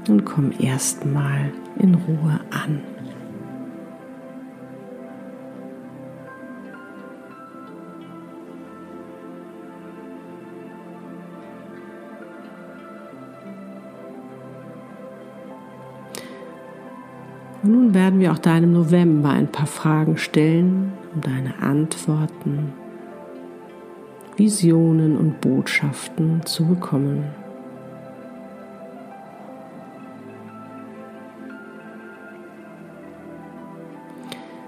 Und 0.07 0.23
komm 0.23 0.53
erstmal 0.57 1.51
in 1.77 1.95
Ruhe 1.95 2.39
an. 2.49 2.79
Und 17.63 17.71
nun 17.73 17.93
werden 17.93 18.21
wir 18.21 18.31
auch 18.31 18.39
deinem 18.39 18.71
November 18.71 19.31
ein 19.31 19.51
paar 19.51 19.67
Fragen 19.67 20.15
stellen, 20.15 20.93
um 21.13 21.21
deine 21.21 21.61
Antworten, 21.61 22.73
Visionen 24.37 25.17
und 25.17 25.41
Botschaften 25.41 26.45
zu 26.45 26.65
bekommen. 26.65 27.25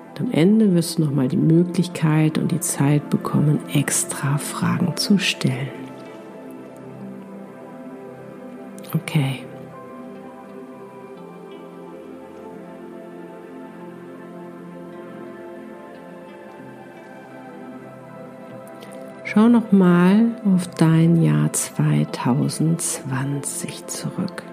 Und 0.10 0.22
am 0.22 0.32
Ende 0.32 0.76
wirst 0.76 1.00
du 1.00 1.06
nochmal 1.06 1.28
die 1.28 1.38
Möglichkeit 1.38 2.38
und 2.38 2.52
die 2.52 2.60
Zeit 2.60 3.10
bekommen, 3.10 3.60
extra 3.74 4.38
Fragen 4.38 4.96
zu 4.96 5.18
stellen. 5.18 5.70
Okay. 8.94 9.40
Schau 19.34 19.50
noch 19.50 19.72
mal 19.72 20.28
auf 20.46 20.68
dein 20.68 21.24
Jahr 21.24 21.52
2020 21.52 23.88
zurück. 23.88 24.44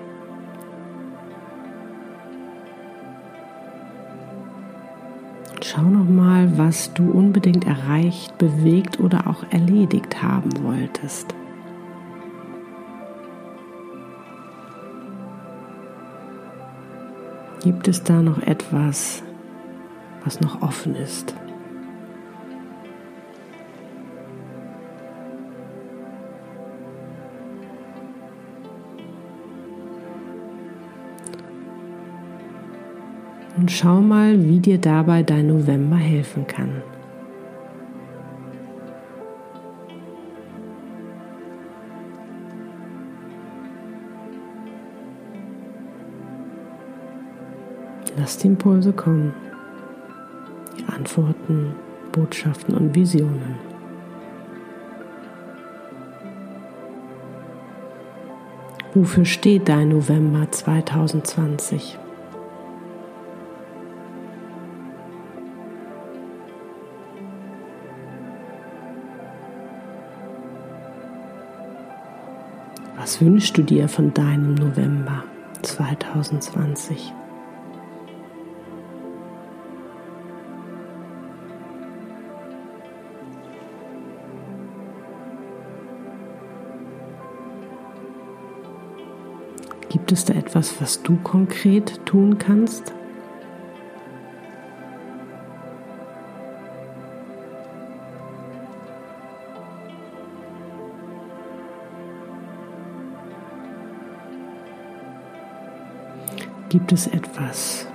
Schau 5.63 5.83
noch 5.83 6.09
mal, 6.09 6.57
was 6.57 6.95
du 6.95 7.11
unbedingt 7.11 7.67
erreicht, 7.67 8.39
bewegt 8.39 9.01
oder 9.01 9.27
auch 9.27 9.45
erledigt 9.51 10.23
haben 10.23 10.65
wolltest. 10.65 11.35
Gibt 17.63 17.87
es 17.87 18.03
da 18.03 18.23
noch 18.23 18.39
etwas, 18.39 19.23
was 20.25 20.41
noch 20.41 20.63
offen 20.63 20.95
ist? 20.95 21.35
Und 33.61 33.71
schau 33.71 34.01
mal, 34.01 34.43
wie 34.49 34.59
dir 34.59 34.79
dabei 34.79 35.23
dein 35.23 35.49
November 35.49 35.97
helfen 35.97 36.47
kann. 36.47 36.83
Lass 48.17 48.39
die 48.39 48.47
Impulse 48.47 48.95
kommen, 48.95 49.35
die 50.79 50.91
Antworten, 50.91 51.75
Botschaften 52.13 52.75
und 52.75 52.95
Visionen. 52.95 53.57
Wofür 58.95 59.27
steht 59.27 59.69
dein 59.69 59.91
November 59.91 60.51
2020? 60.51 61.99
Wünschst 73.21 73.59
du 73.59 73.63
dir 73.63 73.87
von 73.87 74.15
deinem 74.15 74.55
November 74.55 75.25
2020? 75.61 77.13
Gibt 89.91 90.13
es 90.13 90.25
da 90.25 90.33
etwas, 90.33 90.81
was 90.81 91.03
du 91.03 91.19
konkret 91.23 92.01
tun 92.07 92.39
kannst? 92.39 92.95
Gibt 106.71 106.93
es 106.93 107.09
etwas, 107.09 107.89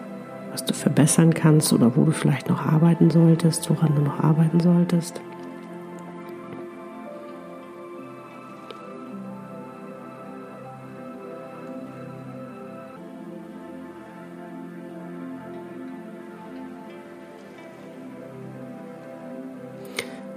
was 0.51 0.65
du 0.65 0.73
verbessern 0.73 1.33
kannst 1.33 1.71
oder 1.71 1.95
wo 1.95 2.03
du 2.03 2.11
vielleicht 2.11 2.49
noch 2.49 2.65
arbeiten 2.65 3.09
solltest, 3.09 3.69
woran 3.69 3.95
du 3.95 4.01
noch 4.01 4.19
arbeiten 4.19 4.59
solltest? 4.59 5.21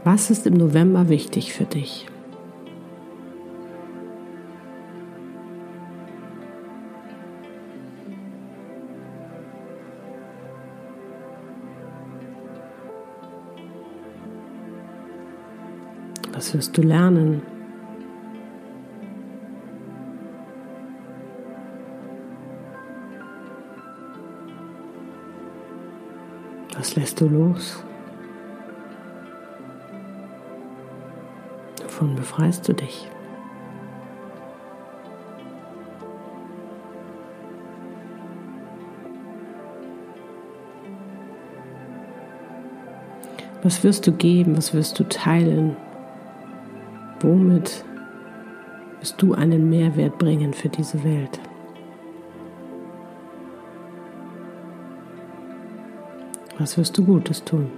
Was 0.05 0.31
ist 0.31 0.47
im 0.47 0.55
November 0.55 1.09
wichtig 1.09 1.53
für 1.53 1.65
dich? 1.65 2.07
Was 16.49 16.55
wirst 16.55 16.79
du 16.79 16.81
lernen? 16.81 17.43
Was 26.75 26.97
lässt 26.97 27.21
du 27.21 27.29
los? 27.29 27.85
Wovon 31.83 32.15
befreist 32.17 32.67
du 32.67 32.73
dich? 32.73 33.11
Was 43.63 43.85
wirst 43.85 44.07
du 44.07 44.13
geben? 44.13 44.57
Was 44.57 44.73
wirst 44.73 44.99
du 44.99 45.05
teilen? 45.05 45.77
Womit 47.21 47.85
wirst 49.01 49.21
du 49.21 49.35
einen 49.35 49.69
Mehrwert 49.69 50.19
bringen 50.19 50.55
für 50.55 50.69
diese 50.69 51.03
Welt? 51.03 51.41
Was 56.59 56.79
wirst 56.79 56.97
du 56.97 57.05
Gutes 57.05 57.43
tun? 57.43 57.71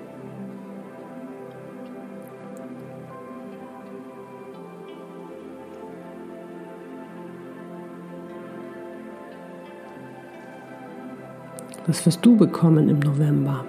Was 11.87 12.05
wirst 12.05 12.24
du 12.24 12.37
bekommen 12.37 12.88
im 12.88 13.00
November? 13.00 13.64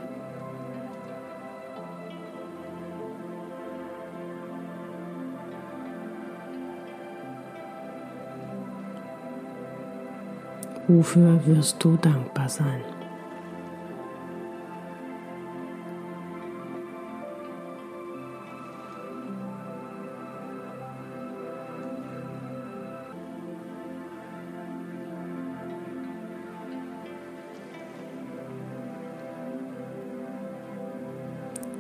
Wofür 10.88 11.40
wirst 11.46 11.84
du 11.84 11.96
dankbar 11.96 12.50
sein? 12.50 12.82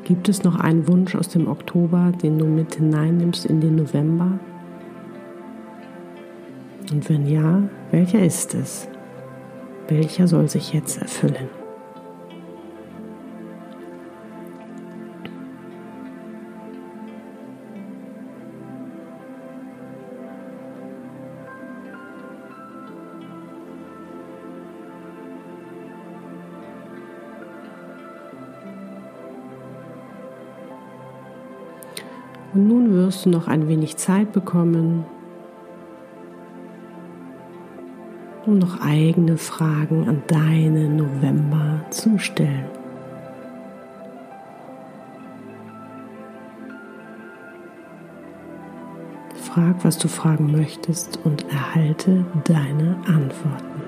Gibt 0.04 0.28
es 0.28 0.44
noch 0.44 0.60
einen 0.60 0.88
Wunsch 0.88 1.16
aus 1.16 1.30
dem 1.30 1.48
Oktober, 1.48 2.12
den 2.22 2.38
du 2.38 2.46
mit 2.46 2.76
hineinnimmst 2.76 3.46
in 3.46 3.62
den 3.62 3.78
November? 3.78 4.40
Und 6.92 7.10
wenn 7.10 7.26
ja, 7.28 7.64
welcher 7.92 8.26
ist 8.26 8.54
es? 8.54 8.90
Welcher 9.91 10.25
soll 10.25 10.47
sich 10.47 10.71
jetzt 10.71 11.01
erfüllen? 11.01 11.49
Und 32.54 32.65
nun 32.65 32.93
wirst 32.93 33.25
du 33.25 33.30
noch 33.30 33.49
ein 33.49 33.67
wenig 33.67 33.97
Zeit 33.97 34.32
bekommen, 34.32 35.04
um 38.52 38.60
noch 38.60 38.82
eigene 38.82 39.38
Fragen 39.38 40.10
an 40.10 40.24
deine 40.28 40.90
November 40.90 41.86
zu 41.90 42.20
stellen. 42.20 42.66
Frag, 49.42 49.86
was 49.86 49.98
du 49.98 50.10
fragen 50.10 50.52
möchtest 50.52 51.18
und 51.24 51.50
erhalte 51.50 52.26
deine 52.44 52.98
Antworten. 53.08 53.81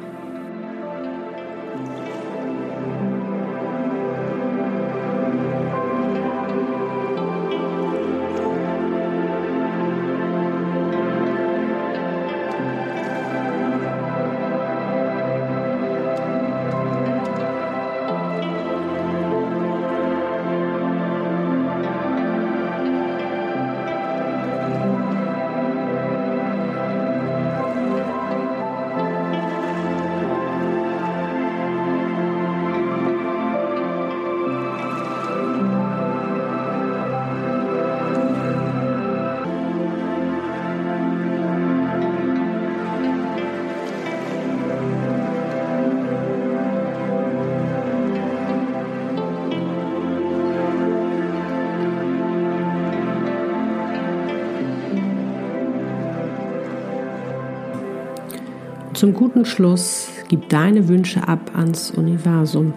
Zum 59.03 59.13
guten 59.13 59.43
Schluss 59.43 60.07
gib 60.29 60.47
deine 60.47 60.87
Wünsche 60.87 61.27
ab 61.27 61.51
ans 61.57 61.91
Universum, 61.91 62.73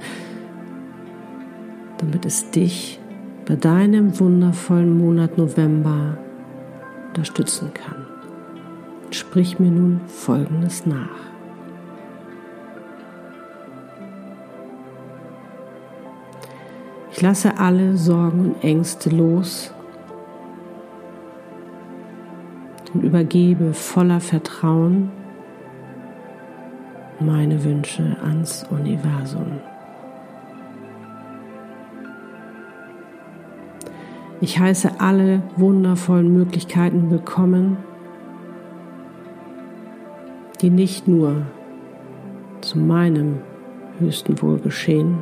damit 1.98 2.26
es 2.26 2.50
dich 2.50 2.98
bei 3.46 3.54
deinem 3.54 4.18
wundervollen 4.18 4.98
Monat 4.98 5.38
November 5.38 6.18
unterstützen 7.06 7.70
kann. 7.72 8.06
Sprich 9.12 9.60
mir 9.60 9.70
nun 9.70 10.00
Folgendes 10.08 10.84
nach. 10.84 11.14
Ich 17.12 17.22
lasse 17.22 17.56
alle 17.56 17.96
Sorgen 17.96 18.46
und 18.46 18.64
Ängste 18.64 19.10
los 19.10 19.72
und 22.92 23.04
übergebe 23.04 23.72
voller 23.72 24.18
Vertrauen 24.18 25.12
meine 27.20 27.64
Wünsche 27.64 28.16
ans 28.22 28.66
Universum. 28.70 29.60
Ich 34.40 34.58
heiße 34.58 35.00
alle 35.00 35.42
wundervollen 35.56 36.32
Möglichkeiten 36.32 37.10
willkommen, 37.10 37.78
die 40.60 40.70
nicht 40.70 41.08
nur 41.08 41.46
zu 42.60 42.78
meinem 42.78 43.40
höchsten 43.98 44.40
Wohl 44.42 44.58
geschehen, 44.58 45.18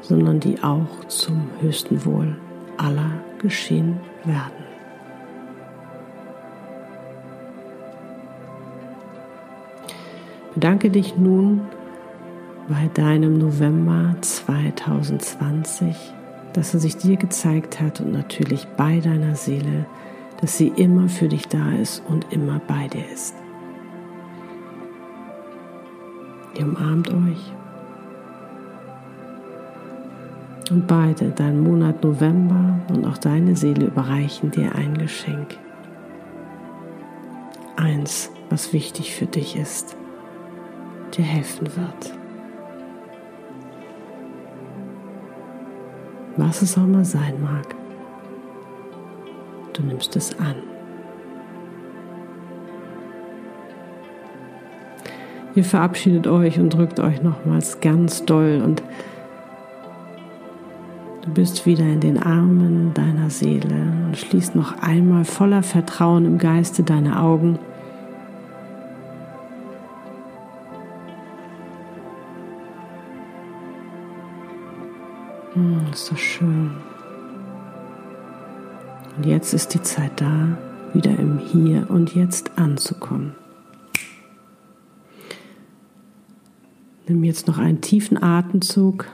sondern 0.00 0.40
die 0.40 0.62
auch 0.62 1.04
zum 1.08 1.50
höchsten 1.60 2.04
Wohl 2.06 2.36
aller 2.78 3.10
geschehen 3.38 4.00
werden. 4.24 4.77
Bedanke 10.58 10.90
dich 10.90 11.16
nun 11.16 11.60
bei 12.68 12.90
deinem 12.94 13.38
November 13.38 14.16
2020, 14.20 15.94
dass 16.52 16.74
er 16.74 16.80
sich 16.80 16.96
dir 16.96 17.16
gezeigt 17.16 17.80
hat 17.80 18.00
und 18.00 18.10
natürlich 18.10 18.66
bei 18.76 18.98
deiner 18.98 19.36
Seele, 19.36 19.86
dass 20.40 20.58
sie 20.58 20.66
immer 20.74 21.08
für 21.08 21.28
dich 21.28 21.46
da 21.46 21.74
ist 21.80 22.02
und 22.08 22.32
immer 22.32 22.60
bei 22.66 22.88
dir 22.88 23.04
ist. 23.14 23.36
Ihr 26.58 26.66
umarmt 26.66 27.08
euch. 27.10 27.52
Und 30.72 30.88
beide, 30.88 31.30
dein 31.36 31.60
Monat 31.60 32.02
November 32.02 32.80
und 32.88 33.04
auch 33.04 33.18
deine 33.18 33.54
Seele 33.54 33.86
überreichen 33.86 34.50
dir 34.50 34.74
ein 34.74 34.98
Geschenk. 34.98 35.56
Eins, 37.76 38.32
was 38.50 38.72
wichtig 38.72 39.14
für 39.14 39.26
dich 39.26 39.54
ist 39.54 39.96
dir 41.16 41.24
helfen 41.24 41.66
wird. 41.66 42.18
Was 46.36 46.62
es 46.62 46.78
auch 46.78 46.84
immer 46.84 47.04
sein 47.04 47.34
mag, 47.42 47.74
du 49.72 49.82
nimmst 49.82 50.14
es 50.16 50.38
an. 50.38 50.54
Ihr 55.54 55.64
verabschiedet 55.64 56.28
euch 56.28 56.60
und 56.60 56.72
drückt 56.72 57.00
euch 57.00 57.22
nochmals 57.22 57.80
ganz 57.80 58.24
doll 58.24 58.62
und 58.64 58.80
du 61.22 61.30
bist 61.30 61.66
wieder 61.66 61.82
in 61.82 61.98
den 61.98 62.22
Armen 62.22 62.94
deiner 62.94 63.28
Seele 63.30 63.92
und 64.06 64.16
schließt 64.16 64.54
noch 64.54 64.80
einmal 64.80 65.24
voller 65.24 65.64
Vertrauen 65.64 66.24
im 66.26 66.38
Geiste 66.38 66.84
deine 66.84 67.20
Augen. 67.20 67.58
Hm, 75.58 75.80
ist 75.92 76.12
das 76.12 76.20
schön. 76.20 76.70
Und 79.16 79.26
jetzt 79.26 79.52
ist 79.52 79.74
die 79.74 79.82
Zeit 79.82 80.20
da, 80.20 80.56
wieder 80.94 81.18
im 81.18 81.38
Hier 81.38 81.90
und 81.90 82.14
Jetzt 82.14 82.52
anzukommen. 82.56 83.34
Nimm 87.08 87.24
jetzt 87.24 87.48
noch 87.48 87.58
einen 87.58 87.80
tiefen 87.80 88.22
Atemzug. 88.22 89.06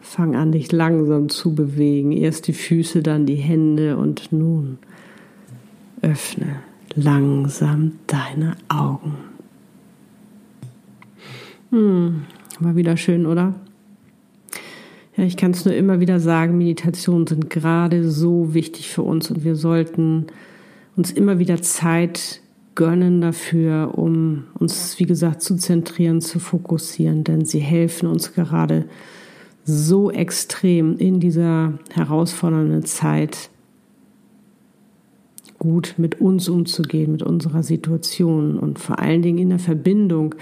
Fang 0.00 0.36
an, 0.36 0.52
dich 0.52 0.72
langsam 0.72 1.28
zu 1.28 1.54
bewegen. 1.54 2.12
Erst 2.12 2.46
die 2.46 2.54
Füße, 2.54 3.02
dann 3.02 3.26
die 3.26 3.36
Hände 3.36 3.98
und 3.98 4.32
nun 4.32 4.78
öffne 6.00 6.60
langsam 6.94 7.98
deine 8.06 8.56
Augen. 8.68 9.31
Hm, 11.72 12.24
war 12.60 12.76
wieder 12.76 12.98
schön, 12.98 13.24
oder? 13.24 13.54
Ja, 15.16 15.24
ich 15.24 15.38
kann 15.38 15.52
es 15.52 15.64
nur 15.64 15.74
immer 15.74 16.00
wieder 16.00 16.20
sagen, 16.20 16.58
Meditationen 16.58 17.26
sind 17.26 17.48
gerade 17.48 18.10
so 18.10 18.52
wichtig 18.52 18.90
für 18.90 19.00
uns 19.00 19.30
und 19.30 19.42
wir 19.42 19.56
sollten 19.56 20.26
uns 20.96 21.10
immer 21.10 21.38
wieder 21.38 21.62
Zeit 21.62 22.42
gönnen 22.74 23.22
dafür, 23.22 23.94
um 23.96 24.44
uns, 24.58 24.98
wie 24.98 25.06
gesagt, 25.06 25.40
zu 25.40 25.56
zentrieren, 25.56 26.20
zu 26.20 26.40
fokussieren, 26.40 27.24
denn 27.24 27.46
sie 27.46 27.60
helfen 27.60 28.06
uns 28.06 28.34
gerade 28.34 28.84
so 29.64 30.10
extrem 30.10 30.98
in 30.98 31.20
dieser 31.20 31.78
herausfordernden 31.94 32.84
Zeit 32.84 33.48
gut 35.58 35.94
mit 35.96 36.20
uns 36.20 36.50
umzugehen, 36.50 37.12
mit 37.12 37.22
unserer 37.22 37.62
Situation 37.62 38.58
und 38.58 38.78
vor 38.78 38.98
allen 38.98 39.22
Dingen 39.22 39.38
in 39.38 39.50
der 39.50 39.58
Verbindung 39.60 40.34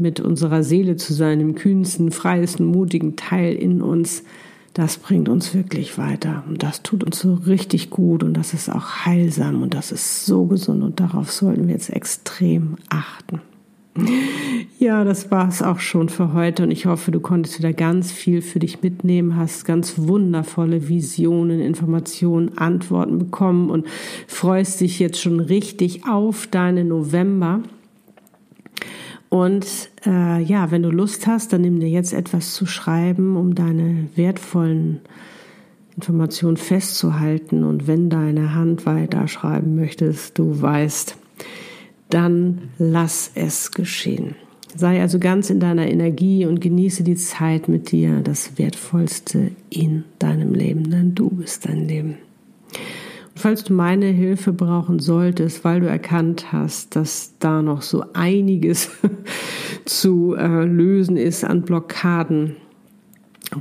mit 0.00 0.20
unserer 0.20 0.62
Seele 0.62 0.96
zu 0.96 1.12
sein, 1.12 1.40
im 1.40 1.54
kühnsten, 1.54 2.10
freiesten, 2.10 2.66
mutigen 2.66 3.16
Teil 3.16 3.54
in 3.54 3.82
uns, 3.82 4.24
das 4.74 4.98
bringt 4.98 5.28
uns 5.28 5.54
wirklich 5.54 5.98
weiter. 5.98 6.44
Und 6.48 6.62
das 6.62 6.82
tut 6.82 7.04
uns 7.04 7.18
so 7.18 7.34
richtig 7.34 7.90
gut 7.90 8.22
und 8.22 8.34
das 8.34 8.54
ist 8.54 8.70
auch 8.70 9.04
heilsam 9.04 9.62
und 9.62 9.74
das 9.74 9.92
ist 9.92 10.26
so 10.26 10.46
gesund 10.46 10.82
und 10.82 11.00
darauf 11.00 11.30
sollten 11.30 11.66
wir 11.66 11.74
jetzt 11.74 11.90
extrem 11.90 12.76
achten. 12.88 13.40
Ja, 14.78 15.04
das 15.04 15.30
war 15.30 15.48
es 15.48 15.62
auch 15.62 15.80
schon 15.80 16.08
für 16.08 16.32
heute 16.32 16.62
und 16.62 16.70
ich 16.70 16.86
hoffe, 16.86 17.10
du 17.10 17.20
konntest 17.20 17.58
wieder 17.58 17.72
ganz 17.72 18.12
viel 18.12 18.40
für 18.40 18.60
dich 18.60 18.82
mitnehmen, 18.82 19.36
hast 19.36 19.64
ganz 19.64 19.94
wundervolle 19.98 20.88
Visionen, 20.88 21.60
Informationen, 21.60 22.56
Antworten 22.56 23.18
bekommen 23.18 23.68
und 23.68 23.86
freust 24.26 24.80
dich 24.80 25.00
jetzt 25.00 25.20
schon 25.20 25.40
richtig 25.40 26.06
auf 26.08 26.46
deine 26.46 26.84
November. 26.84 27.62
Und 29.30 29.90
äh, 30.04 30.42
ja, 30.42 30.70
wenn 30.72 30.82
du 30.82 30.90
Lust 30.90 31.26
hast, 31.26 31.52
dann 31.52 31.62
nimm 31.62 31.80
dir 31.80 31.88
jetzt 31.88 32.12
etwas 32.12 32.52
zu 32.52 32.66
schreiben, 32.66 33.36
um 33.36 33.54
deine 33.54 34.08
wertvollen 34.16 35.00
Informationen 35.96 36.56
festzuhalten. 36.56 37.62
Und 37.64 37.86
wenn 37.86 38.10
deine 38.10 38.54
Hand 38.54 38.86
weiter 38.86 39.28
schreiben 39.28 39.76
möchtest, 39.76 40.38
du 40.38 40.60
weißt, 40.60 41.16
dann 42.08 42.70
lass 42.78 43.30
es 43.36 43.70
geschehen. 43.70 44.34
Sei 44.74 45.00
also 45.00 45.20
ganz 45.20 45.48
in 45.48 45.60
deiner 45.60 45.88
Energie 45.88 46.44
und 46.44 46.60
genieße 46.60 47.04
die 47.04 47.16
Zeit 47.16 47.68
mit 47.68 47.92
dir, 47.92 48.20
das 48.20 48.58
Wertvollste 48.58 49.52
in 49.68 50.04
deinem 50.18 50.54
Leben, 50.54 50.90
denn 50.90 51.14
du 51.14 51.30
bist 51.30 51.66
dein 51.66 51.86
Leben. 51.86 52.18
Falls 53.40 53.64
du 53.64 53.72
meine 53.72 54.08
Hilfe 54.08 54.52
brauchen 54.52 54.98
solltest, 54.98 55.64
weil 55.64 55.80
du 55.80 55.88
erkannt 55.88 56.52
hast, 56.52 56.94
dass 56.94 57.32
da 57.38 57.62
noch 57.62 57.80
so 57.80 58.04
einiges 58.12 58.90
zu 59.86 60.34
äh, 60.34 60.66
lösen 60.66 61.16
ist 61.16 61.42
an 61.42 61.62
Blockaden, 61.62 62.56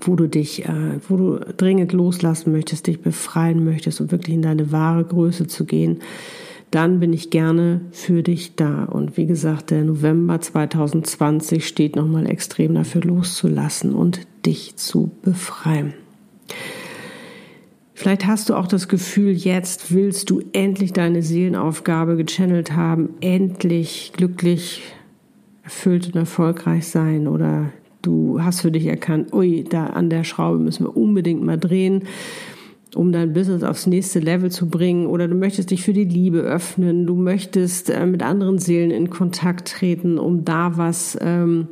wo 0.02 0.18
du 0.18 0.28
dich, 0.28 0.66
äh, 0.66 1.00
wo 1.08 1.16
du 1.16 1.40
dringend 1.56 1.94
loslassen 1.94 2.52
möchtest, 2.52 2.88
dich 2.88 3.00
befreien 3.00 3.64
möchtest, 3.64 4.02
um 4.02 4.12
wirklich 4.12 4.36
in 4.36 4.42
deine 4.42 4.74
wahre 4.74 5.06
Größe 5.06 5.48
zu 5.48 5.64
gehen, 5.64 6.00
dann 6.72 7.00
bin 7.00 7.14
ich 7.14 7.30
gerne 7.30 7.80
für 7.94 8.22
dich 8.22 8.56
da. 8.58 8.84
Und 8.84 9.16
wie 9.16 9.28
gesagt, 9.28 9.72
der 9.72 9.86
November 9.86 10.42
2020 10.42 11.66
steht 11.66 11.96
nochmal 11.96 12.30
extrem 12.30 12.76
dafür 12.76 13.04
loszulassen 13.04 13.96
und 13.96 14.28
dich 14.46 14.76
zu 14.76 15.10
befreien. 15.22 15.94
Vielleicht 18.00 18.26
hast 18.26 18.48
du 18.48 18.56
auch 18.56 18.68
das 18.68 18.88
Gefühl, 18.88 19.34
jetzt 19.34 19.94
willst 19.94 20.30
du 20.30 20.42
endlich 20.54 20.94
deine 20.94 21.22
Seelenaufgabe 21.22 22.16
gechannelt 22.16 22.72
haben, 22.72 23.10
endlich 23.20 24.14
glücklich, 24.16 24.84
erfüllt 25.64 26.08
und 26.08 26.16
erfolgreich 26.16 26.88
sein 26.88 27.28
oder 27.28 27.74
du 28.02 28.42
hast 28.42 28.62
für 28.62 28.72
dich 28.72 28.86
erkannt, 28.86 29.34
ui, 29.34 29.66
da 29.66 29.88
an 29.88 30.10
der 30.10 30.24
Schraube 30.24 30.60
müssen 30.60 30.86
wir 30.86 30.96
unbedingt 30.96 31.44
mal 31.44 31.58
drehen 31.58 32.04
um 32.96 33.12
dein 33.12 33.34
Business 33.34 33.64
aufs 33.64 33.86
nächste 33.86 34.20
Level 34.20 34.50
zu 34.50 34.70
bringen 34.70 35.06
oder 35.06 35.28
du 35.28 35.36
möchtest 35.36 35.70
dich 35.70 35.84
für 35.84 35.92
die 35.92 36.06
Liebe 36.06 36.40
öffnen, 36.40 37.06
du 37.06 37.16
möchtest 37.16 37.90
äh, 37.90 38.06
mit 38.06 38.24
anderen 38.24 38.60
Seelen 38.60 38.92
in 38.92 39.10
Kontakt 39.10 39.68
treten, 39.68 40.18
um 40.18 40.46
da 40.46 40.78
was 40.78 41.18
ähm, 41.22 41.68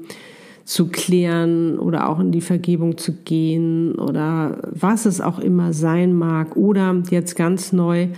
zu 0.68 0.88
klären 0.88 1.80
oder 1.80 2.10
auch 2.10 2.20
in 2.20 2.34
die 2.34 2.42
Vergebung 2.42 2.98
zu 2.98 3.14
gehen 3.14 3.96
oder 3.96 4.58
was 4.70 5.06
es 5.06 5.22
auch 5.22 5.40
immer 5.40 5.72
sein 5.72 6.14
mag 6.14 6.58
oder 6.58 7.04
jetzt 7.10 7.38
ganz 7.38 7.72
neu 7.72 8.10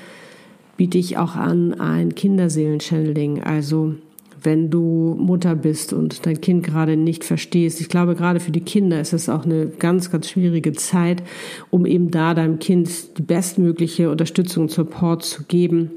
biete 0.76 0.98
ich 0.98 1.20
auch 1.20 1.36
an 1.36 1.80
ein 1.80 2.16
Kinderseelen-Channeling, 2.16 3.44
also 3.44 3.94
wenn 4.42 4.72
du 4.72 5.16
Mutter 5.20 5.54
bist 5.54 5.94
und 5.94 6.26
dein 6.26 6.42
Kind 6.42 6.64
gerade 6.64 6.98
nicht 6.98 7.24
verstehst. 7.24 7.82
Ich 7.82 7.90
glaube, 7.90 8.16
gerade 8.16 8.40
für 8.40 8.52
die 8.52 8.62
Kinder 8.62 9.00
ist 9.00 9.14
es 9.14 9.30
auch 9.30 9.46
eine 9.46 9.68
ganz, 9.68 10.10
ganz 10.10 10.30
schwierige 10.30 10.74
Zeit, 10.74 11.22
um 11.70 11.86
eben 11.86 12.10
da 12.10 12.34
deinem 12.34 12.58
Kind 12.58 13.18
die 13.20 13.22
bestmögliche 13.22 14.10
Unterstützung 14.10 14.64
und 14.64 14.72
Support 14.72 15.24
zu 15.24 15.44
geben. 15.44 15.92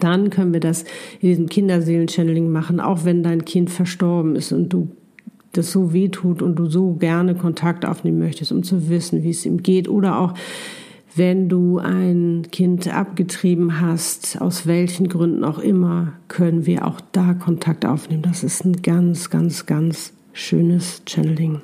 Dann 0.00 0.28
können 0.28 0.52
wir 0.52 0.60
das 0.60 0.82
in 1.20 1.30
diesem 1.30 1.48
Kinderseelen-Channeling 1.48 2.50
machen, 2.52 2.78
auch 2.78 3.06
wenn 3.06 3.22
dein 3.22 3.46
Kind 3.46 3.70
verstorben 3.70 4.36
ist 4.36 4.52
und 4.52 4.68
du 4.68 4.90
das 5.56 5.72
so 5.72 5.92
weh 5.92 6.08
tut 6.08 6.42
und 6.42 6.56
du 6.56 6.66
so 6.66 6.94
gerne 6.94 7.34
Kontakt 7.34 7.84
aufnehmen 7.84 8.18
möchtest, 8.18 8.52
um 8.52 8.62
zu 8.62 8.88
wissen, 8.88 9.22
wie 9.22 9.30
es 9.30 9.46
ihm 9.46 9.62
geht 9.62 9.88
oder 9.88 10.18
auch 10.18 10.34
wenn 11.16 11.48
du 11.48 11.78
ein 11.78 12.46
Kind 12.52 12.92
abgetrieben 12.92 13.80
hast, 13.80 14.40
aus 14.40 14.66
welchen 14.66 15.08
Gründen 15.08 15.44
auch 15.44 15.58
immer, 15.58 16.12
können 16.28 16.66
wir 16.66 16.86
auch 16.86 17.00
da 17.12 17.32
Kontakt 17.32 17.86
aufnehmen. 17.86 18.22
Das 18.22 18.44
ist 18.44 18.66
ein 18.66 18.82
ganz, 18.82 19.30
ganz, 19.30 19.64
ganz 19.64 20.12
schönes 20.34 21.02
Channeling. 21.06 21.62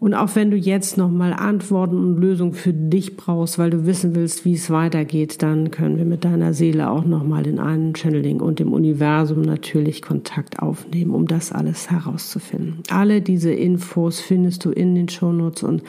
Und 0.00 0.14
auch 0.14 0.36
wenn 0.36 0.52
du 0.52 0.56
jetzt 0.56 0.96
nochmal 0.96 1.32
Antworten 1.32 1.96
und 1.96 2.20
Lösungen 2.20 2.52
für 2.52 2.72
dich 2.72 3.16
brauchst, 3.16 3.58
weil 3.58 3.70
du 3.70 3.84
wissen 3.84 4.14
willst, 4.14 4.44
wie 4.44 4.54
es 4.54 4.70
weitergeht, 4.70 5.42
dann 5.42 5.72
können 5.72 5.98
wir 5.98 6.04
mit 6.04 6.24
deiner 6.24 6.54
Seele 6.54 6.88
auch 6.90 7.04
nochmal 7.04 7.48
in 7.48 7.58
einem 7.58 7.96
Channeling 7.96 8.40
und 8.40 8.60
dem 8.60 8.72
Universum 8.72 9.42
natürlich 9.42 10.00
Kontakt 10.00 10.60
aufnehmen, 10.60 11.10
um 11.10 11.26
das 11.26 11.50
alles 11.50 11.90
herauszufinden. 11.90 12.82
Alle 12.90 13.22
diese 13.22 13.50
Infos 13.50 14.20
findest 14.20 14.64
du 14.64 14.70
in 14.70 14.94
den 14.94 15.08
Shownotes 15.08 15.64
und 15.64 15.82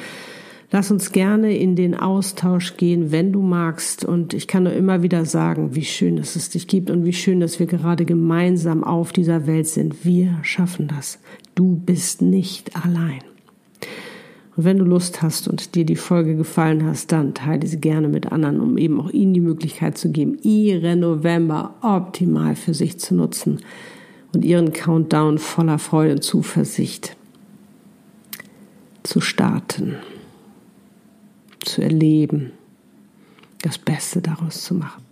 Lass 0.71 0.91
uns 0.91 1.11
gerne 1.11 1.57
in 1.57 1.75
den 1.75 1.95
Austausch 1.95 2.77
gehen, 2.77 3.11
wenn 3.11 3.33
du 3.33 3.41
magst. 3.41 4.05
Und 4.05 4.35
ich 4.35 4.47
kann 4.47 4.63
nur 4.63 4.73
immer 4.73 5.01
wieder 5.01 5.25
sagen, 5.25 5.73
wie 5.73 5.83
schön 5.83 6.17
dass 6.17 6.35
es 6.35 6.51
dich 6.51 6.67
gibt 6.67 6.91
und 6.91 7.05
wie 7.05 7.13
schön, 7.13 7.39
dass 7.39 7.59
wir 7.59 7.65
gerade 7.65 8.05
gemeinsam 8.05 8.83
auf 8.83 9.11
dieser 9.11 9.47
Welt 9.47 9.67
sind. 9.67 10.05
Wir 10.05 10.37
schaffen 10.43 10.87
das. 10.87 11.17
Du 11.55 11.75
bist 11.75 12.21
nicht 12.21 12.75
allein. 12.75 13.28
Und 14.59 14.65
wenn 14.65 14.77
du 14.77 14.83
Lust 14.83 15.21
hast 15.21 15.47
und 15.47 15.73
dir 15.75 15.85
die 15.85 15.95
Folge 15.95 16.35
gefallen 16.35 16.85
hast, 16.85 17.13
dann 17.13 17.33
teile 17.33 17.65
sie 17.65 17.79
gerne 17.79 18.09
mit 18.09 18.29
anderen, 18.33 18.59
um 18.59 18.77
eben 18.77 18.99
auch 18.99 19.09
ihnen 19.09 19.33
die 19.33 19.39
Möglichkeit 19.39 19.97
zu 19.97 20.11
geben, 20.11 20.37
ihre 20.43 20.97
November 20.97 21.75
optimal 21.81 22.57
für 22.57 22.73
sich 22.73 22.99
zu 22.99 23.15
nutzen 23.15 23.61
und 24.33 24.43
ihren 24.43 24.73
Countdown 24.73 25.37
voller 25.37 25.79
Freude 25.79 26.15
und 26.15 26.25
Zuversicht 26.25 27.15
zu 29.03 29.21
starten 29.21 29.95
zu 31.61 31.81
erleben, 31.81 32.51
das 33.61 33.77
Beste 33.77 34.21
daraus 34.21 34.61
zu 34.61 34.73
machen. 34.73 35.08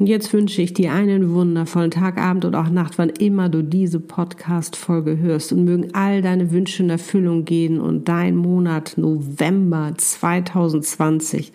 Und 0.00 0.06
jetzt 0.06 0.32
wünsche 0.32 0.62
ich 0.62 0.72
dir 0.72 0.92
einen 0.92 1.34
wundervollen 1.34 1.90
Tag, 1.90 2.16
Abend 2.16 2.46
und 2.46 2.54
auch 2.54 2.70
Nacht, 2.70 2.96
wann 2.96 3.10
immer 3.10 3.50
du 3.50 3.62
diese 3.62 4.00
Podcast-Folge 4.00 5.18
hörst. 5.18 5.52
Und 5.52 5.66
mögen 5.66 5.94
all 5.94 6.22
deine 6.22 6.50
Wünsche 6.50 6.82
in 6.82 6.88
Erfüllung 6.88 7.44
gehen 7.44 7.78
und 7.78 8.08
dein 8.08 8.34
Monat 8.34 8.94
November 8.96 9.92
2020 9.94 11.52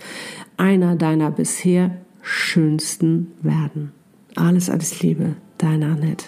einer 0.58 0.96
deiner 0.96 1.32
bisher 1.32 1.98
schönsten 2.22 3.32
werden. 3.42 3.92
Alles, 4.36 4.70
alles 4.70 5.02
Liebe, 5.02 5.36
deine 5.58 5.88
Annette. 5.88 6.26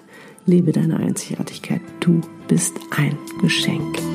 Lebe 0.47 0.71
deine 0.71 0.97
Einzigartigkeit. 0.97 1.81
Du 1.99 2.21
bist 2.47 2.79
ein 2.89 3.15
Geschenk. 3.41 4.06